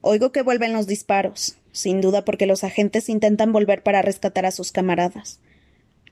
Oigo 0.00 0.32
que 0.32 0.42
vuelven 0.42 0.72
los 0.72 0.86
disparos, 0.86 1.56
sin 1.72 2.00
duda 2.00 2.24
porque 2.24 2.46
los 2.46 2.62
agentes 2.62 3.08
intentan 3.08 3.52
volver 3.52 3.82
para 3.82 4.02
rescatar 4.02 4.46
a 4.46 4.50
sus 4.50 4.70
camaradas. 4.70 5.40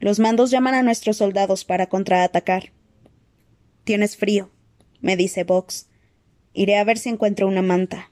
Los 0.01 0.19
mandos 0.19 0.51
llaman 0.51 0.75
a 0.75 0.83
nuestros 0.83 1.19
soldados 1.19 1.65
para 1.65 1.89
contraatacar. 1.89 2.73
Tienes 3.85 4.17
frío, 4.17 4.51
me 5.01 5.17
dice 5.17 5.45
Vox. 5.45 5.89
Iré 6.53 6.77
a 6.77 6.85
ver 6.85 6.99
si 6.99 7.09
encuentro 7.09 7.47
una 7.47 7.63
manta. 7.63 8.11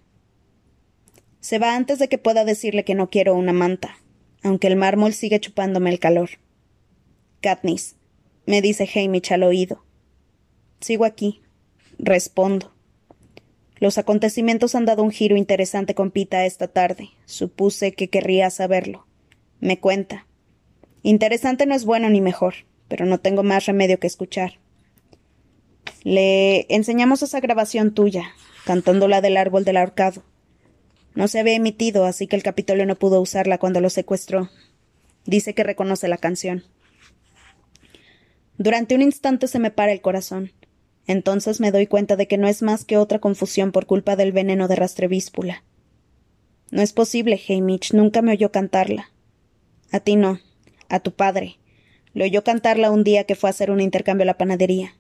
Se 1.42 1.58
va 1.58 1.74
antes 1.74 1.98
de 1.98 2.08
que 2.08 2.18
pueda 2.18 2.44
decirle 2.44 2.84
que 2.84 2.94
no 2.94 3.10
quiero 3.10 3.34
una 3.34 3.52
manta, 3.52 3.96
aunque 4.44 4.68
el 4.68 4.76
mármol 4.76 5.12
sigue 5.12 5.40
chupándome 5.40 5.90
el 5.90 5.98
calor. 5.98 6.30
Katniss, 7.40 7.96
me 8.46 8.62
dice 8.62 8.88
Hamish 8.94 9.32
al 9.32 9.42
oído. 9.42 9.84
Sigo 10.80 11.04
aquí. 11.04 11.42
Respondo. 11.98 12.72
Los 13.80 13.98
acontecimientos 13.98 14.76
han 14.76 14.84
dado 14.84 15.02
un 15.02 15.10
giro 15.10 15.36
interesante 15.36 15.96
con 15.96 16.12
Pita 16.12 16.46
esta 16.46 16.68
tarde. 16.68 17.10
Supuse 17.24 17.92
que 17.92 18.08
querría 18.08 18.48
saberlo. 18.50 19.08
Me 19.58 19.80
cuenta. 19.80 20.28
Interesante 21.02 21.66
no 21.66 21.74
es 21.74 21.84
bueno 21.84 22.08
ni 22.08 22.20
mejor, 22.20 22.54
pero 22.86 23.04
no 23.04 23.18
tengo 23.18 23.42
más 23.42 23.66
remedio 23.66 23.98
que 23.98 24.06
escuchar. 24.06 24.60
Le 26.04 26.72
enseñamos 26.72 27.24
esa 27.24 27.40
grabación 27.40 27.94
tuya, 27.94 28.30
cantándola 28.64 29.20
del 29.20 29.36
árbol 29.36 29.64
del 29.64 29.78
ahorcado. 29.78 30.22
No 31.14 31.28
se 31.28 31.40
había 31.40 31.54
emitido, 31.54 32.04
así 32.04 32.26
que 32.26 32.36
el 32.36 32.42
Capitolio 32.42 32.86
no 32.86 32.96
pudo 32.96 33.20
usarla 33.20 33.58
cuando 33.58 33.80
lo 33.80 33.90
secuestró. 33.90 34.50
Dice 35.26 35.54
que 35.54 35.62
reconoce 35.62 36.08
la 36.08 36.16
canción. 36.16 36.64
Durante 38.58 38.94
un 38.94 39.02
instante 39.02 39.48
se 39.48 39.58
me 39.58 39.70
para 39.70 39.92
el 39.92 40.00
corazón. 40.00 40.52
Entonces 41.06 41.60
me 41.60 41.72
doy 41.72 41.86
cuenta 41.86 42.16
de 42.16 42.28
que 42.28 42.38
no 42.38 42.48
es 42.48 42.62
más 42.62 42.84
que 42.84 42.96
otra 42.96 43.18
confusión 43.18 43.72
por 43.72 43.86
culpa 43.86 44.16
del 44.16 44.32
veneno 44.32 44.68
de 44.68 44.76
rastrevíspula. 44.76 45.64
No 46.70 46.80
es 46.80 46.92
posible, 46.92 47.40
Hamish, 47.48 47.92
nunca 47.92 48.22
me 48.22 48.32
oyó 48.32 48.50
cantarla. 48.50 49.10
A 49.90 50.00
ti 50.00 50.16
no, 50.16 50.40
a 50.88 51.00
tu 51.00 51.12
padre. 51.12 51.58
Le 52.14 52.24
oyó 52.24 52.44
cantarla 52.44 52.90
un 52.90 53.04
día 53.04 53.24
que 53.24 53.34
fue 53.34 53.50
a 53.50 53.52
hacer 53.52 53.70
un 53.70 53.80
intercambio 53.80 54.22
a 54.22 54.26
la 54.26 54.38
panadería. 54.38 54.94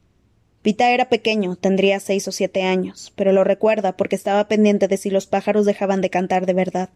Pita 0.62 0.92
era 0.92 1.08
pequeño, 1.08 1.56
tendría 1.56 1.98
seis 1.98 2.28
o 2.28 2.32
siete 2.32 2.62
años, 2.62 3.12
pero 3.16 3.32
lo 3.32 3.42
recuerda 3.42 3.96
porque 3.96 4.14
estaba 4.14 4.46
pendiente 4.46 4.86
de 4.86 4.96
si 4.96 5.10
los 5.10 5.26
pájaros 5.26 5.66
dejaban 5.66 6.00
de 6.00 6.10
cantar 6.10 6.46
de 6.46 6.54
verdad. 6.54 6.90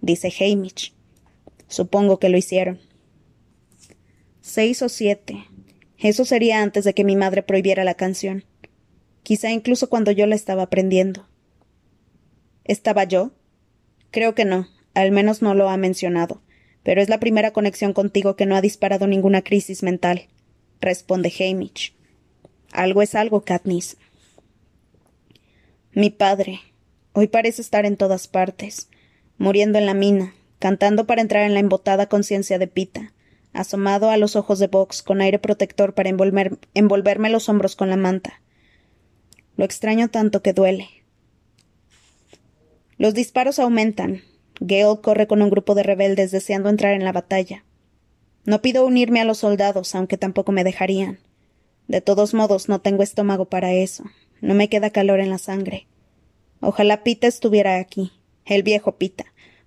Dice 0.00 0.32
Hamish. 0.40 0.92
Supongo 1.68 2.18
que 2.18 2.28
lo 2.28 2.36
hicieron. 2.36 2.80
Seis 4.40 4.82
o 4.82 4.88
siete. 4.88 5.44
Eso 5.98 6.24
sería 6.24 6.62
antes 6.62 6.84
de 6.84 6.94
que 6.94 7.04
mi 7.04 7.14
madre 7.14 7.42
prohibiera 7.42 7.84
la 7.84 7.94
canción. 7.94 8.44
Quizá 9.22 9.50
incluso 9.50 9.88
cuando 9.88 10.10
yo 10.10 10.26
la 10.26 10.34
estaba 10.34 10.64
aprendiendo. 10.64 11.28
¿Estaba 12.64 13.04
yo? 13.04 13.32
Creo 14.10 14.34
que 14.34 14.44
no, 14.44 14.68
al 14.94 15.12
menos 15.12 15.42
no 15.42 15.54
lo 15.54 15.68
ha 15.68 15.76
mencionado, 15.76 16.42
pero 16.82 17.00
es 17.00 17.08
la 17.08 17.20
primera 17.20 17.52
conexión 17.52 17.92
contigo 17.92 18.36
que 18.36 18.46
no 18.46 18.56
ha 18.56 18.60
disparado 18.60 19.06
ninguna 19.06 19.42
crisis 19.42 19.82
mental, 19.82 20.28
responde 20.80 21.32
Hamish. 21.38 21.97
Algo 22.72 23.02
es 23.02 23.14
algo, 23.14 23.42
Katniss. 23.42 23.96
Mi 25.92 26.10
padre. 26.10 26.60
Hoy 27.12 27.26
parece 27.26 27.62
estar 27.62 27.86
en 27.86 27.96
todas 27.96 28.28
partes, 28.28 28.88
muriendo 29.38 29.78
en 29.78 29.86
la 29.86 29.94
mina, 29.94 30.34
cantando 30.58 31.06
para 31.06 31.22
entrar 31.22 31.44
en 31.44 31.54
la 31.54 31.60
embotada 31.60 32.08
conciencia 32.08 32.58
de 32.58 32.68
Pita, 32.68 33.12
asomado 33.52 34.10
a 34.10 34.16
los 34.16 34.36
ojos 34.36 34.58
de 34.58 34.68
Vox 34.68 35.02
con 35.02 35.20
aire 35.20 35.38
protector 35.38 35.94
para 35.94 36.10
envolverme 36.10 37.30
los 37.30 37.48
hombros 37.48 37.74
con 37.74 37.90
la 37.90 37.96
manta. 37.96 38.40
Lo 39.56 39.64
extraño 39.64 40.08
tanto 40.08 40.42
que 40.42 40.52
duele. 40.52 40.88
Los 42.98 43.14
disparos 43.14 43.58
aumentan. 43.58 44.22
Gale 44.60 45.00
corre 45.00 45.26
con 45.26 45.40
un 45.40 45.50
grupo 45.50 45.74
de 45.74 45.82
rebeldes 45.82 46.30
deseando 46.30 46.68
entrar 46.68 46.94
en 46.94 47.04
la 47.04 47.12
batalla. 47.12 47.64
No 48.44 48.60
pido 48.60 48.86
unirme 48.86 49.20
a 49.20 49.24
los 49.24 49.38
soldados, 49.38 49.94
aunque 49.94 50.16
tampoco 50.16 50.52
me 50.52 50.64
dejarían. 50.64 51.18
De 51.88 52.02
todos 52.02 52.34
modos, 52.34 52.68
no 52.68 52.80
tengo 52.80 53.02
estómago 53.02 53.46
para 53.46 53.72
eso. 53.72 54.04
No 54.40 54.54
me 54.54 54.68
queda 54.68 54.90
calor 54.90 55.20
en 55.20 55.30
la 55.30 55.38
sangre. 55.38 55.88
Ojalá 56.60 57.02
Pita 57.02 57.26
estuviera 57.26 57.78
aquí, 57.78 58.12
el 58.44 58.62
viejo 58.62 58.96
Pita, 58.96 59.24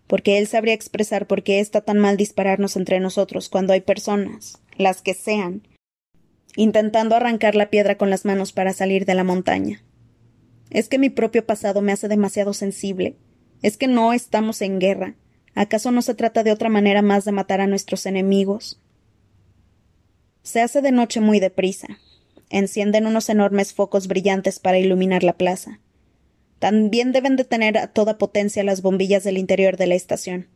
porque 0.07 0.37
él 0.37 0.47
sabría 0.47 0.73
expresar 0.73 1.25
por 1.25 1.41
qué 1.41 1.59
está 1.59 1.81
tan 1.81 1.97
mal 1.97 2.17
dispararnos 2.17 2.75
entre 2.75 2.99
nosotros 2.99 3.49
cuando 3.49 3.73
hay 3.73 3.81
personas, 3.81 4.61
las 4.77 5.01
que 5.01 5.13
sean, 5.13 5.67
intentando 6.55 7.15
arrancar 7.15 7.55
la 7.55 7.69
piedra 7.69 7.97
con 7.97 8.09
las 8.09 8.23
manos 8.23 8.51
para 8.51 8.73
salir 8.73 9.05
de 9.05 9.15
la 9.15 9.23
montaña. 9.23 9.83
Es 10.69 10.89
que 10.89 10.99
mi 10.99 11.09
propio 11.09 11.45
pasado 11.45 11.81
me 11.81 11.91
hace 11.91 12.07
demasiado 12.07 12.53
sensible. 12.53 13.17
Es 13.61 13.77
que 13.77 13.87
no 13.87 14.13
estamos 14.13 14.61
en 14.61 14.79
guerra. 14.79 15.15
¿Acaso 15.53 15.91
no 15.91 16.01
se 16.01 16.15
trata 16.15 16.43
de 16.43 16.51
otra 16.51 16.69
manera 16.69 17.01
más 17.01 17.25
de 17.25 17.31
matar 17.31 17.61
a 17.61 17.67
nuestros 17.67 18.05
enemigos? 18.05 18.79
Se 20.43 20.61
hace 20.61 20.81
de 20.81 20.91
noche 20.91 21.19
muy 21.19 21.39
deprisa. 21.39 21.87
Encienden 22.51 23.08
unos 23.08 23.29
enormes 23.29 23.74
focos 23.74 24.08
brillantes 24.08 24.60
para 24.60 24.77
iluminar 24.77 25.24
la 25.24 25.38
plaza. 25.38 25.79
También 26.60 27.13
deben 27.13 27.38
de 27.38 27.46
tener 27.46 27.77
a 27.77 27.88
toda 27.88 28.17
potencia 28.17 28.63
las 28.63 28.81
bombillas 28.81 29.24
del 29.24 29.38
interior 29.38 29.77
de 29.77 29.88
la 29.88 29.96
estación. 29.96 30.48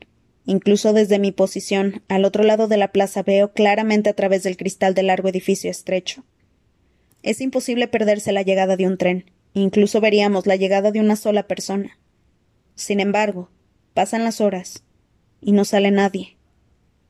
Incluso 0.45 0.91
desde 0.91 1.19
mi 1.19 1.31
posición, 1.31 2.03
al 2.09 2.25
otro 2.25 2.43
lado 2.43 2.67
de 2.67 2.75
la 2.75 2.91
plaza, 2.91 3.23
veo 3.23 3.53
claramente 3.53 4.09
a 4.09 4.13
través 4.13 4.43
del 4.43 4.57
cristal 4.57 4.93
del 4.93 5.07
largo 5.07 5.29
edificio 5.29 5.71
estrecho. 5.71 6.25
Es 7.23 7.39
imposible 7.39 7.87
perderse 7.87 8.33
la 8.33 8.43
llegada 8.43 8.75
de 8.75 8.87
un 8.87 8.97
tren. 8.97 9.31
Incluso 9.53 10.01
veríamos 10.01 10.45
la 10.45 10.57
llegada 10.57 10.91
de 10.91 10.99
una 10.99 11.15
sola 11.15 11.47
persona. 11.47 11.97
Sin 12.75 12.99
embargo, 12.99 13.49
pasan 13.93 14.25
las 14.25 14.41
horas 14.41 14.83
y 15.39 15.53
no 15.53 15.63
sale 15.63 15.91
nadie. 15.91 16.34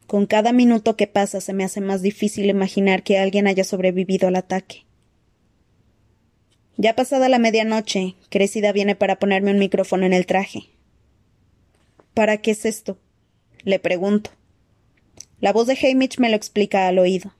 Con 0.07 0.27
cada 0.27 0.51
minuto 0.51 0.95
que 0.95 1.07
pasa 1.07 1.41
se 1.41 1.53
me 1.53 1.63
hace 1.63 1.81
más 1.81 2.01
difícil 2.01 2.45
imaginar 2.45 3.03
que 3.03 3.17
alguien 3.17 3.47
haya 3.47 3.63
sobrevivido 3.63 4.27
al 4.27 4.35
ataque. 4.35 4.85
Ya 6.77 6.95
pasada 6.95 7.29
la 7.29 7.39
medianoche, 7.39 8.15
Crecida 8.29 8.71
viene 8.71 8.95
para 8.95 9.17
ponerme 9.17 9.51
un 9.51 9.59
micrófono 9.59 10.05
en 10.05 10.13
el 10.13 10.25
traje. 10.25 10.69
¿Para 12.13 12.37
qué 12.37 12.51
es 12.51 12.65
esto? 12.65 12.99
Le 13.63 13.79
pregunto. 13.79 14.29
La 15.39 15.53
voz 15.53 15.67
de 15.67 15.77
Hamish 15.81 16.19
me 16.19 16.29
lo 16.29 16.35
explica 16.35 16.87
al 16.87 16.99
oído. 16.99 17.33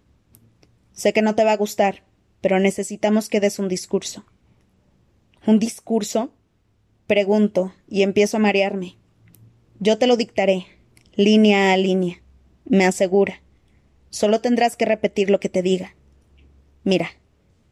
Sé 0.94 1.14
que 1.14 1.22
no 1.22 1.36
te 1.36 1.44
va 1.44 1.52
a 1.52 1.58
gustar, 1.58 2.04
pero 2.42 2.60
necesitamos 2.60 3.30
que 3.30 3.40
des 3.40 3.60
un 3.60 3.68
discurso. 3.68 4.26
¿Un 5.46 5.60
discurso? 5.60 6.32
Pregunto, 7.06 7.74
y 7.88 8.02
empiezo 8.02 8.38
a 8.38 8.40
marearme. 8.40 8.96
Yo 9.80 9.98
te 9.98 10.08
lo 10.08 10.18
dictaré, 10.18 10.66
línea 11.16 11.74
a 11.74 11.78
línea, 11.78 12.22
me 12.66 12.86
asegura. 12.86 13.42
Solo 14.10 14.42
tendrás 14.42 14.76
que 14.76 14.86
repetir 14.86 15.30
lo 15.30 15.40
que 15.40 15.50
te 15.50 15.62
diga. 15.62 15.96
Mira, 16.84 17.12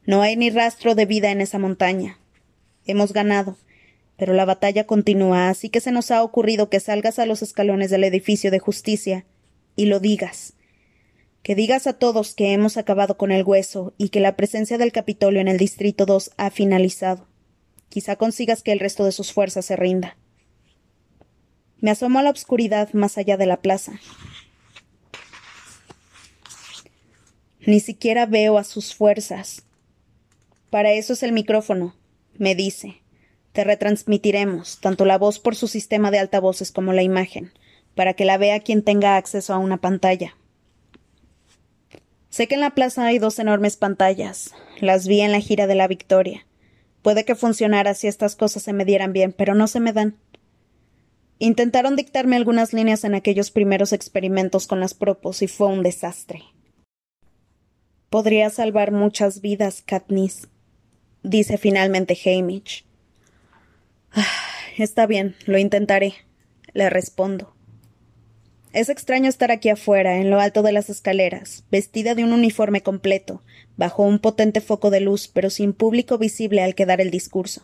no 0.06 0.22
hay 0.22 0.36
ni 0.36 0.50
rastro 0.50 0.96
de 0.96 1.06
vida 1.06 1.32
en 1.32 1.42
esa 1.42 1.60
montaña. 1.60 2.20
Hemos 2.86 3.14
ganado, 3.14 3.58
pero 4.18 4.34
la 4.34 4.46
batalla 4.46 4.86
continúa, 4.86 5.50
así 5.50 5.70
que 5.70 5.80
se 5.80 5.92
nos 5.92 6.12
ha 6.12 6.24
ocurrido 6.24 6.70
que 6.70 6.80
salgas 6.80 7.20
a 7.20 7.26
los 7.26 7.42
escalones 7.42 7.90
del 7.90 8.04
edificio 8.04 8.52
de 8.52 8.60
justicia 8.60 9.26
y 9.76 9.86
lo 9.86 10.00
digas. 10.00 10.54
Que 11.42 11.56
digas 11.56 11.88
a 11.88 11.94
todos 11.94 12.36
que 12.36 12.54
hemos 12.54 12.78
acabado 12.78 13.18
con 13.18 13.32
el 13.32 13.44
hueso 13.44 13.94
y 13.98 14.10
que 14.10 14.20
la 14.20 14.36
presencia 14.36 14.78
del 14.78 14.92
Capitolio 14.92 15.42
en 15.42 15.48
el 15.48 15.58
Distrito 15.58 16.06
2 16.06 16.32
ha 16.38 16.52
finalizado. 16.52 17.28
Quizá 17.90 18.16
consigas 18.16 18.64
que 18.64 18.72
el 18.72 18.80
resto 18.80 19.06
de 19.06 19.12
sus 19.12 19.34
fuerzas 19.34 19.66
se 19.66 19.76
rinda. 19.76 20.18
Me 21.80 21.92
asomo 21.92 22.20
a 22.20 22.24
la 22.24 22.30
oscuridad 22.30 22.94
más 22.94 23.18
allá 23.18 23.36
de 23.36 23.46
la 23.46 23.62
plaza. 23.62 24.00
Ni 27.66 27.80
siquiera 27.80 28.26
veo 28.26 28.58
a 28.58 28.64
sus 28.66 28.94
fuerzas. 28.94 29.64
Para 30.70 30.92
eso 30.92 31.14
es 31.14 31.24
el 31.24 31.32
micrófono, 31.32 31.96
me 32.38 32.56
dice. 32.56 33.02
Te 33.54 33.64
retransmitiremos, 33.64 34.80
tanto 34.82 35.06
la 35.06 35.18
voz 35.18 35.40
por 35.40 35.56
su 35.56 35.68
sistema 35.68 36.12
de 36.12 36.20
altavoces 36.20 36.72
como 36.72 36.92
la 36.92 37.04
imagen, 37.04 37.54
para 37.96 38.16
que 38.16 38.26
la 38.26 38.38
vea 38.38 38.60
quien 38.60 38.84
tenga 38.84 39.16
acceso 39.16 39.54
a 39.54 39.60
una 39.60 39.78
pantalla. 39.78 40.36
Sé 42.30 42.48
que 42.48 42.56
en 42.56 42.62
la 42.62 42.72
plaza 42.72 43.06
hay 43.06 43.20
dos 43.20 43.40
enormes 43.40 43.78
pantallas. 43.78 44.54
Las 44.82 45.08
vi 45.08 45.22
en 45.22 45.32
la 45.32 45.40
gira 45.40 45.68
de 45.68 45.76
la 45.76 45.88
Victoria. 45.88 46.46
Puede 47.02 47.24
que 47.24 47.36
funcionara 47.36 47.94
si 47.94 48.08
estas 48.08 48.36
cosas 48.36 48.64
se 48.64 48.74
me 48.74 48.86
dieran 48.86 49.14
bien, 49.14 49.32
pero 49.32 49.54
no 49.54 49.68
se 49.68 49.80
me 49.80 49.94
dan. 49.94 50.18
Intentaron 51.40 51.96
dictarme 51.96 52.36
algunas 52.36 52.74
líneas 52.74 53.04
en 53.04 53.16
aquellos 53.16 53.52
primeros 53.52 53.94
experimentos 53.94 54.68
con 54.68 54.80
las 54.80 54.94
propos 54.94 55.42
y 55.42 55.48
fue 55.48 55.68
un 55.68 55.84
desastre. 55.84 56.44
Podría 58.14 58.52
salvar 58.52 58.92
muchas 58.92 59.42
vidas, 59.42 59.82
Katniss, 59.84 60.48
dice 61.24 61.58
finalmente 61.58 62.16
Hamish. 62.24 62.86
Ah, 64.12 64.28
está 64.78 65.08
bien, 65.08 65.36
lo 65.48 65.58
intentaré, 65.58 66.14
le 66.74 66.92
respondo. 66.92 67.56
Es 68.72 68.90
extraño 68.90 69.30
estar 69.30 69.50
aquí 69.50 69.70
afuera, 69.70 70.18
en 70.18 70.30
lo 70.30 70.40
alto 70.40 70.62
de 70.62 70.74
las 70.74 70.92
escaleras, 70.92 71.64
vestida 71.72 72.14
de 72.14 72.24
un 72.24 72.34
uniforme 72.34 72.84
completo, 72.84 73.42
bajo 73.78 74.04
un 74.04 74.20
potente 74.20 74.62
foco 74.62 74.92
de 74.92 75.00
luz, 75.00 75.28
pero 75.28 75.50
sin 75.50 75.74
público 75.74 76.20
visible 76.20 76.62
al 76.62 76.76
quedar 76.76 77.02
el 77.02 77.10
discurso, 77.10 77.64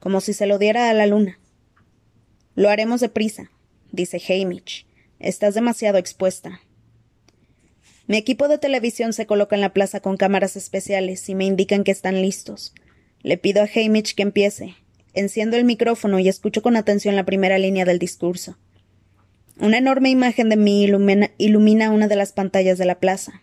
como 0.00 0.20
si 0.20 0.32
se 0.32 0.46
lo 0.46 0.58
diera 0.58 0.90
a 0.90 0.92
la 0.94 1.06
luna. 1.06 1.38
Lo 2.56 2.68
haremos 2.68 3.00
deprisa, 3.00 3.52
dice 3.92 4.20
Hamish. 4.28 4.88
Estás 5.20 5.54
demasiado 5.54 5.98
expuesta. 5.98 6.60
Mi 8.06 8.18
equipo 8.18 8.48
de 8.48 8.58
televisión 8.58 9.14
se 9.14 9.26
coloca 9.26 9.56
en 9.56 9.62
la 9.62 9.72
plaza 9.72 10.00
con 10.00 10.18
cámaras 10.18 10.56
especiales 10.56 11.26
y 11.28 11.34
me 11.34 11.46
indican 11.46 11.84
que 11.84 11.90
están 11.90 12.20
listos. 12.20 12.74
Le 13.22 13.38
pido 13.38 13.62
a 13.62 13.68
Hamish 13.74 14.14
que 14.14 14.22
empiece. 14.22 14.74
Enciendo 15.14 15.56
el 15.56 15.64
micrófono 15.64 16.18
y 16.18 16.28
escucho 16.28 16.60
con 16.60 16.76
atención 16.76 17.16
la 17.16 17.24
primera 17.24 17.56
línea 17.56 17.86
del 17.86 17.98
discurso. 17.98 18.58
Una 19.58 19.78
enorme 19.78 20.10
imagen 20.10 20.48
de 20.48 20.56
mí 20.56 20.84
ilumina, 21.38 21.90
una 21.90 22.08
de 22.08 22.16
las 22.16 22.32
pantallas 22.32 22.76
de 22.76 22.84
la 22.84 22.98
plaza. 22.98 23.42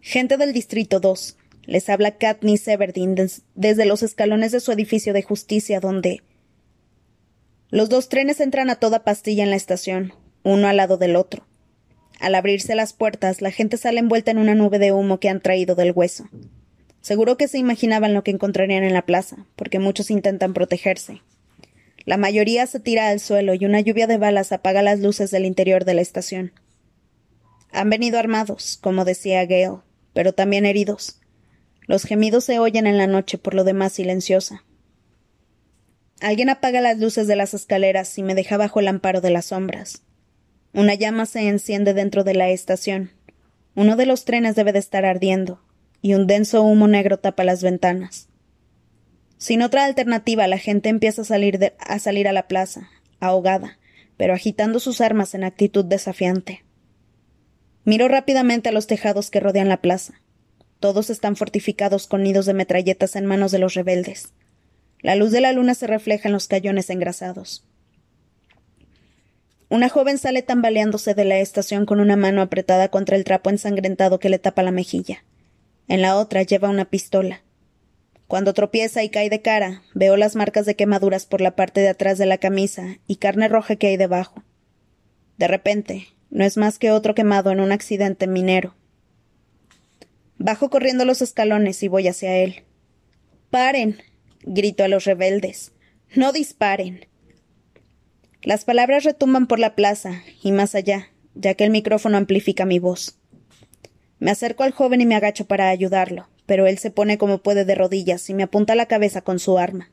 Gente 0.00 0.36
del 0.36 0.52
Distrito 0.52 1.00
2. 1.00 1.36
Les 1.64 1.88
habla 1.88 2.18
Katniss 2.18 2.68
Everdeen 2.68 3.16
desde 3.54 3.86
los 3.86 4.02
escalones 4.02 4.52
de 4.52 4.60
su 4.60 4.70
edificio 4.70 5.14
de 5.14 5.22
justicia, 5.22 5.80
donde. 5.80 6.22
Los 7.70 7.88
dos 7.88 8.10
trenes 8.10 8.38
entran 8.40 8.68
a 8.70 8.76
toda 8.76 9.02
pastilla 9.02 9.42
en 9.42 9.50
la 9.50 9.56
estación, 9.56 10.12
uno 10.42 10.68
al 10.68 10.76
lado 10.76 10.98
del 10.98 11.16
otro. 11.16 11.46
Al 12.24 12.34
abrirse 12.36 12.74
las 12.74 12.94
puertas, 12.94 13.42
la 13.42 13.50
gente 13.50 13.76
sale 13.76 14.00
envuelta 14.00 14.30
en 14.30 14.38
una 14.38 14.54
nube 14.54 14.78
de 14.78 14.92
humo 14.92 15.20
que 15.20 15.28
han 15.28 15.42
traído 15.42 15.74
del 15.74 15.92
hueso. 15.94 16.26
Seguro 17.02 17.36
que 17.36 17.48
se 17.48 17.58
imaginaban 17.58 18.14
lo 18.14 18.24
que 18.24 18.30
encontrarían 18.30 18.82
en 18.82 18.94
la 18.94 19.04
plaza, 19.04 19.44
porque 19.56 19.78
muchos 19.78 20.10
intentan 20.10 20.54
protegerse. 20.54 21.20
La 22.06 22.16
mayoría 22.16 22.66
se 22.66 22.80
tira 22.80 23.10
al 23.10 23.20
suelo 23.20 23.52
y 23.52 23.66
una 23.66 23.82
lluvia 23.82 24.06
de 24.06 24.16
balas 24.16 24.52
apaga 24.52 24.80
las 24.80 25.00
luces 25.00 25.30
del 25.32 25.44
interior 25.44 25.84
de 25.84 25.92
la 25.92 26.00
estación. 26.00 26.52
Han 27.72 27.90
venido 27.90 28.18
armados, 28.18 28.78
como 28.80 29.04
decía 29.04 29.44
Gale, 29.44 29.80
pero 30.14 30.32
también 30.32 30.64
heridos. 30.64 31.20
Los 31.86 32.04
gemidos 32.04 32.44
se 32.44 32.58
oyen 32.58 32.86
en 32.86 32.96
la 32.96 33.06
noche, 33.06 33.36
por 33.36 33.52
lo 33.52 33.64
demás 33.64 33.92
silenciosa. 33.92 34.64
Alguien 36.22 36.48
apaga 36.48 36.80
las 36.80 36.98
luces 36.98 37.26
de 37.26 37.36
las 37.36 37.52
escaleras 37.52 38.16
y 38.16 38.22
me 38.22 38.34
deja 38.34 38.56
bajo 38.56 38.80
el 38.80 38.88
amparo 38.88 39.20
de 39.20 39.28
las 39.28 39.44
sombras. 39.44 40.00
Una 40.74 40.94
llama 40.94 41.24
se 41.24 41.46
enciende 41.46 41.94
dentro 41.94 42.24
de 42.24 42.34
la 42.34 42.50
estación. 42.50 43.12
Uno 43.76 43.94
de 43.94 44.06
los 44.06 44.24
trenes 44.24 44.56
debe 44.56 44.72
de 44.72 44.80
estar 44.80 45.04
ardiendo, 45.04 45.62
y 46.02 46.14
un 46.14 46.26
denso 46.26 46.62
humo 46.62 46.88
negro 46.88 47.20
tapa 47.20 47.44
las 47.44 47.62
ventanas. 47.62 48.28
Sin 49.38 49.62
otra 49.62 49.84
alternativa, 49.84 50.48
la 50.48 50.58
gente 50.58 50.88
empieza 50.88 51.22
a 51.22 51.26
salir, 51.26 51.74
a 51.78 51.98
salir 52.00 52.26
a 52.26 52.32
la 52.32 52.48
plaza, 52.48 52.90
ahogada, 53.20 53.78
pero 54.16 54.34
agitando 54.34 54.80
sus 54.80 55.00
armas 55.00 55.34
en 55.34 55.44
actitud 55.44 55.84
desafiante. 55.84 56.64
Miro 57.84 58.08
rápidamente 58.08 58.70
a 58.70 58.72
los 58.72 58.88
tejados 58.88 59.30
que 59.30 59.38
rodean 59.38 59.68
la 59.68 59.80
plaza. 59.80 60.14
Todos 60.80 61.08
están 61.08 61.36
fortificados 61.36 62.08
con 62.08 62.24
nidos 62.24 62.46
de 62.46 62.54
metralletas 62.54 63.14
en 63.14 63.26
manos 63.26 63.52
de 63.52 63.60
los 63.60 63.74
rebeldes. 63.74 64.32
La 65.02 65.14
luz 65.14 65.30
de 65.30 65.40
la 65.40 65.52
luna 65.52 65.74
se 65.74 65.86
refleja 65.86 66.28
en 66.28 66.32
los 66.32 66.48
cañones 66.48 66.90
engrasados. 66.90 67.64
Una 69.74 69.88
joven 69.88 70.18
sale 70.18 70.42
tambaleándose 70.42 71.14
de 71.14 71.24
la 71.24 71.40
estación 71.40 71.84
con 71.84 71.98
una 71.98 72.14
mano 72.14 72.42
apretada 72.42 72.90
contra 72.90 73.16
el 73.16 73.24
trapo 73.24 73.50
ensangrentado 73.50 74.20
que 74.20 74.28
le 74.28 74.38
tapa 74.38 74.62
la 74.62 74.70
mejilla. 74.70 75.24
En 75.88 76.00
la 76.00 76.16
otra 76.16 76.44
lleva 76.44 76.68
una 76.68 76.84
pistola. 76.84 77.42
Cuando 78.28 78.54
tropieza 78.54 79.02
y 79.02 79.08
cae 79.08 79.28
de 79.30 79.42
cara, 79.42 79.82
veo 79.92 80.16
las 80.16 80.36
marcas 80.36 80.64
de 80.64 80.76
quemaduras 80.76 81.26
por 81.26 81.40
la 81.40 81.56
parte 81.56 81.80
de 81.80 81.88
atrás 81.88 82.18
de 82.18 82.26
la 82.26 82.38
camisa 82.38 82.98
y 83.08 83.16
carne 83.16 83.48
roja 83.48 83.74
que 83.74 83.88
hay 83.88 83.96
debajo. 83.96 84.44
De 85.38 85.48
repente, 85.48 86.06
no 86.30 86.44
es 86.44 86.56
más 86.56 86.78
que 86.78 86.92
otro 86.92 87.16
quemado 87.16 87.50
en 87.50 87.58
un 87.58 87.72
accidente 87.72 88.28
minero. 88.28 88.76
Bajo 90.38 90.70
corriendo 90.70 91.04
los 91.04 91.20
escalones 91.20 91.82
y 91.82 91.88
voy 91.88 92.06
hacia 92.06 92.36
él. 92.36 92.62
Paren. 93.50 94.00
grito 94.44 94.84
a 94.84 94.88
los 94.88 95.04
rebeldes. 95.04 95.72
No 96.14 96.30
disparen. 96.30 97.08
Las 98.44 98.64
palabras 98.64 99.04
retumban 99.04 99.46
por 99.46 99.58
la 99.58 99.74
plaza 99.74 100.22
y 100.42 100.52
más 100.52 100.76
allá, 100.76 101.08
ya 101.34 101.54
que 101.54 101.64
el 101.64 101.70
micrófono 101.70 102.16
amplifica 102.16 102.64
mi 102.64 102.78
voz. 102.78 103.18
Me 104.20 104.30
acerco 104.30 104.62
al 104.62 104.72
joven 104.72 105.00
y 105.00 105.06
me 105.06 105.16
agacho 105.16 105.46
para 105.46 105.68
ayudarlo 105.70 106.28
pero 106.46 106.66
él 106.66 106.78
se 106.78 106.90
pone 106.90 107.18
como 107.18 107.38
puede 107.38 107.64
de 107.64 107.74
rodillas 107.74 108.28
y 108.30 108.34
me 108.34 108.42
apunta 108.42 108.74
la 108.74 108.86
cabeza 108.86 109.22
con 109.22 109.38
su 109.38 109.58
arma. 109.58 109.90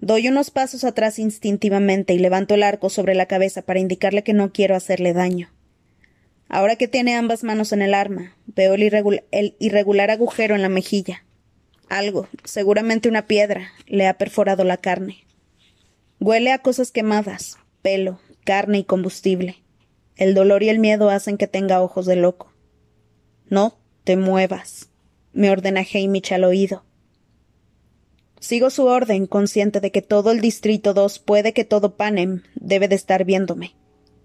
Doy 0.00 0.28
unos 0.28 0.50
pasos 0.50 0.84
atrás 0.84 1.18
instintivamente 1.18 2.12
y 2.12 2.18
levanto 2.18 2.54
el 2.54 2.62
arco 2.62 2.90
sobre 2.90 3.14
la 3.14 3.26
cabeza 3.26 3.62
para 3.62 3.80
indicarle 3.80 4.22
que 4.22 4.34
no 4.34 4.52
quiero 4.52 4.76
hacerle 4.76 5.14
daño. 5.14 5.50
Ahora 6.48 6.76
que 6.76 6.88
tiene 6.88 7.14
ambas 7.14 7.42
manos 7.42 7.72
en 7.72 7.80
el 7.80 7.94
arma, 7.94 8.36
veo 8.46 8.74
el, 8.74 9.56
irregular 9.58 10.10
agujero 10.10 10.54
en 10.54 10.62
la 10.62 10.68
mejilla. 10.68 11.24
Algo, 11.88 12.28
seguramente 12.44 13.08
una 13.08 13.26
piedra, 13.26 13.70
le 13.86 14.06
ha 14.06 14.18
perforado 14.18 14.62
la 14.64 14.76
carne. 14.76 15.24
Huele 16.24 16.52
a 16.52 16.58
cosas 16.58 16.90
quemadas, 16.90 17.58
pelo, 17.82 18.18
carne 18.44 18.78
y 18.78 18.84
combustible. 18.84 19.62
El 20.16 20.34
dolor 20.34 20.62
y 20.62 20.70
el 20.70 20.78
miedo 20.78 21.10
hacen 21.10 21.36
que 21.36 21.46
tenga 21.46 21.82
ojos 21.82 22.06
de 22.06 22.16
loco. 22.16 22.52
No 23.50 23.78
te 24.04 24.16
muevas 24.16 24.88
me 25.34 25.50
ordena 25.50 25.82
Hamish 25.82 26.32
al 26.32 26.44
oído. 26.44 26.84
Sigo 28.40 28.70
su 28.70 28.86
orden, 28.86 29.26
consciente 29.26 29.80
de 29.80 29.90
que 29.90 30.00
todo 30.00 30.30
el 30.30 30.40
Distrito 30.40 30.94
2 30.94 31.18
puede 31.18 31.52
que 31.52 31.64
todo 31.64 31.96
Panem 31.96 32.42
debe 32.54 32.88
de 32.88 32.94
estar 32.94 33.24
viéndome. 33.24 33.74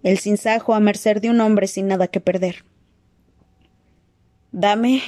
El 0.02 0.18
sinsajo 0.18 0.74
a 0.74 0.80
merced 0.80 1.20
de 1.20 1.30
un 1.30 1.40
hombre 1.40 1.66
sin 1.66 1.88
nada 1.88 2.06
que 2.06 2.20
perder. 2.20 2.64
Dame 4.52 5.02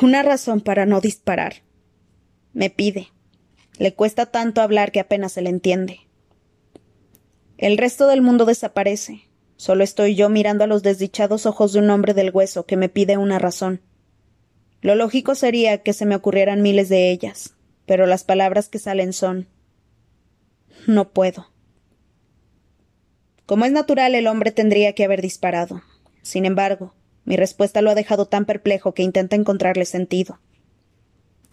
una 0.00 0.22
razón 0.22 0.60
para 0.60 0.86
no 0.86 1.00
disparar. 1.00 1.62
Me 2.52 2.70
pide. 2.70 3.08
Le 3.78 3.94
cuesta 3.94 4.26
tanto 4.26 4.60
hablar 4.60 4.92
que 4.92 5.00
apenas 5.00 5.32
se 5.32 5.42
le 5.42 5.50
entiende. 5.50 6.00
El 7.58 7.78
resto 7.78 8.06
del 8.06 8.22
mundo 8.22 8.44
desaparece. 8.44 9.22
Solo 9.56 9.84
estoy 9.84 10.14
yo 10.14 10.28
mirando 10.28 10.64
a 10.64 10.66
los 10.66 10.82
desdichados 10.82 11.46
ojos 11.46 11.72
de 11.72 11.78
un 11.80 11.90
hombre 11.90 12.14
del 12.14 12.30
hueso 12.30 12.66
que 12.66 12.76
me 12.76 12.88
pide 12.88 13.16
una 13.16 13.38
razón. 13.38 13.80
Lo 14.82 14.94
lógico 14.94 15.34
sería 15.34 15.82
que 15.82 15.92
se 15.92 16.06
me 16.06 16.14
ocurrieran 16.14 16.62
miles 16.62 16.88
de 16.88 17.10
ellas, 17.10 17.54
pero 17.86 18.06
las 18.06 18.24
palabras 18.24 18.68
que 18.68 18.78
salen 18.78 19.12
son 19.12 19.48
no 20.86 21.10
puedo. 21.10 21.48
Como 23.46 23.64
es 23.64 23.72
natural, 23.72 24.14
el 24.14 24.26
hombre 24.26 24.50
tendría 24.52 24.92
que 24.92 25.04
haber 25.04 25.22
disparado. 25.22 25.82
Sin 26.22 26.44
embargo, 26.44 26.94
mi 27.24 27.36
respuesta 27.36 27.80
lo 27.80 27.90
ha 27.90 27.94
dejado 27.94 28.26
tan 28.26 28.44
perplejo 28.44 28.92
que 28.92 29.02
intenta 29.02 29.36
encontrarle 29.36 29.84
sentido. 29.84 30.38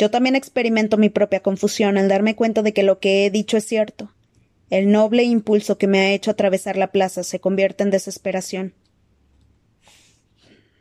Yo 0.04 0.12
también 0.12 0.36
experimento 0.36 0.98
mi 0.98 1.08
propia 1.08 1.40
confusión 1.40 1.98
al 1.98 2.10
darme 2.10 2.36
cuenta 2.36 2.62
de 2.62 2.74
que 2.74 2.84
lo 2.84 3.00
que 3.00 3.26
he 3.26 3.32
dicho 3.32 3.56
es 3.56 3.66
cierto. 3.66 4.12
El 4.70 4.92
noble 4.92 5.24
impulso 5.24 5.78
que 5.78 5.88
me 5.88 6.00
ha 6.00 6.12
hecho 6.12 6.30
atravesar 6.30 6.76
la 6.76 6.92
plaza 6.92 7.24
se 7.24 7.40
convierte 7.40 7.84
en 7.84 7.90
desesperación. 7.90 8.74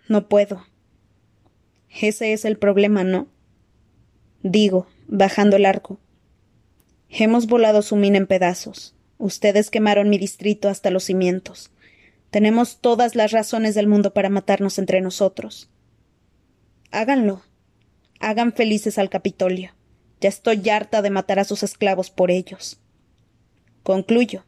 No 0.08 0.28
puedo. 0.28 0.66
Ese 2.00 2.32
es 2.32 2.44
el 2.44 2.58
problema, 2.58 3.04
¿no? 3.04 3.28
Digo, 4.42 4.88
bajando 5.06 5.54
el 5.54 5.66
arco. 5.66 6.00
Hemos 7.08 7.46
volado 7.46 7.82
su 7.82 7.94
mina 7.94 8.18
en 8.18 8.26
pedazos. 8.26 8.96
Ustedes 9.18 9.70
quemaron 9.70 10.10
mi 10.10 10.18
distrito 10.18 10.68
hasta 10.68 10.90
los 10.90 11.04
cimientos. 11.04 11.70
Tenemos 12.32 12.80
todas 12.80 13.14
las 13.14 13.30
razones 13.30 13.76
del 13.76 13.86
mundo 13.86 14.14
para 14.14 14.30
matarnos 14.30 14.80
entre 14.80 15.00
nosotros. 15.00 15.70
Háganlo. 16.90 17.44
Hagan 18.22 18.52
felices 18.52 18.98
al 18.98 19.10
Capitolio. 19.10 19.72
Ya 20.20 20.28
estoy 20.28 20.68
harta 20.70 21.02
de 21.02 21.10
matar 21.10 21.40
a 21.40 21.44
sus 21.44 21.64
esclavos 21.64 22.10
por 22.10 22.30
ellos. 22.30 22.78
Concluyo. 23.82 24.44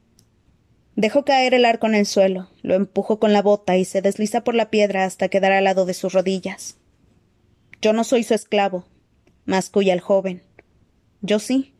Dejo 0.94 1.24
caer 1.24 1.54
el 1.54 1.64
arco 1.64 1.88
en 1.88 1.96
el 1.96 2.06
suelo, 2.06 2.48
lo 2.62 2.76
empujo 2.76 3.18
con 3.18 3.32
la 3.32 3.42
bota 3.42 3.76
y 3.76 3.84
se 3.84 4.00
desliza 4.00 4.44
por 4.44 4.54
la 4.54 4.70
piedra 4.70 5.04
hasta 5.04 5.28
quedar 5.28 5.50
al 5.50 5.64
lado 5.64 5.86
de 5.86 5.94
sus 5.94 6.12
rodillas. 6.12 6.76
Yo 7.82 7.92
no 7.92 8.04
soy 8.04 8.22
su 8.22 8.34
esclavo, 8.34 8.86
masculla 9.44 9.92
el 9.92 10.00
joven. 10.00 10.44
Yo 11.20 11.40
sí. 11.40 11.74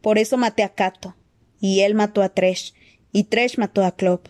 Por 0.00 0.16
eso 0.16 0.38
maté 0.38 0.62
a 0.62 0.70
Cato. 0.70 1.14
Y 1.60 1.80
él 1.80 1.94
mató 1.94 2.22
a 2.22 2.30
Tresh. 2.30 2.72
Y 3.12 3.24
Tresh 3.24 3.58
mató 3.58 3.84
a 3.84 3.94
Clop. 3.94 4.28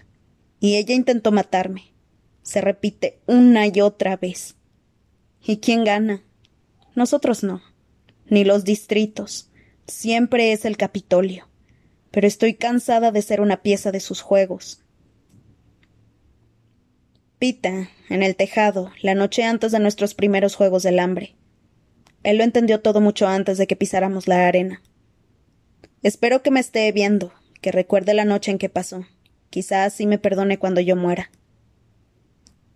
Y 0.58 0.78
ella 0.78 0.96
intentó 0.96 1.30
matarme. 1.30 1.92
Se 2.42 2.60
repite 2.60 3.20
una 3.26 3.68
y 3.68 3.80
otra 3.82 4.16
vez. 4.16 4.56
¿Y 5.46 5.58
quién 5.58 5.84
gana? 5.84 6.24
Nosotros 6.94 7.42
no. 7.42 7.62
Ni 8.26 8.44
los 8.44 8.64
distritos. 8.64 9.50
Siempre 9.86 10.52
es 10.52 10.64
el 10.64 10.76
Capitolio. 10.76 11.48
pero 12.14 12.28
estoy 12.28 12.54
cansada 12.54 13.10
de 13.10 13.22
ser 13.22 13.40
una 13.40 13.60
pieza 13.60 13.90
de 13.90 13.98
sus 13.98 14.20
juegos. 14.20 14.84
Pita, 17.40 17.88
en 18.08 18.22
el 18.22 18.36
tejado, 18.36 18.92
la 19.02 19.16
noche 19.16 19.42
antes 19.42 19.72
de 19.72 19.80
nuestros 19.80 20.14
primeros 20.14 20.54
juegos 20.54 20.84
del 20.84 21.00
hambre. 21.00 21.34
Él 22.22 22.38
lo 22.38 22.44
entendió 22.44 22.80
todo 22.80 23.00
mucho 23.00 23.26
antes 23.26 23.58
de 23.58 23.66
que 23.66 23.74
pisáramos 23.74 24.28
la 24.28 24.46
arena. 24.46 24.80
Espero 26.04 26.40
que 26.40 26.52
me 26.52 26.60
esté 26.60 26.92
viendo, 26.92 27.32
que 27.60 27.72
recuerde 27.72 28.14
la 28.14 28.24
noche 28.24 28.52
en 28.52 28.58
que 28.58 28.68
pasó. 28.68 29.04
Quizás 29.50 29.92
así 29.92 30.06
me 30.06 30.18
perdone 30.18 30.56
cuando 30.60 30.80
yo 30.80 30.94
muera. 30.94 31.32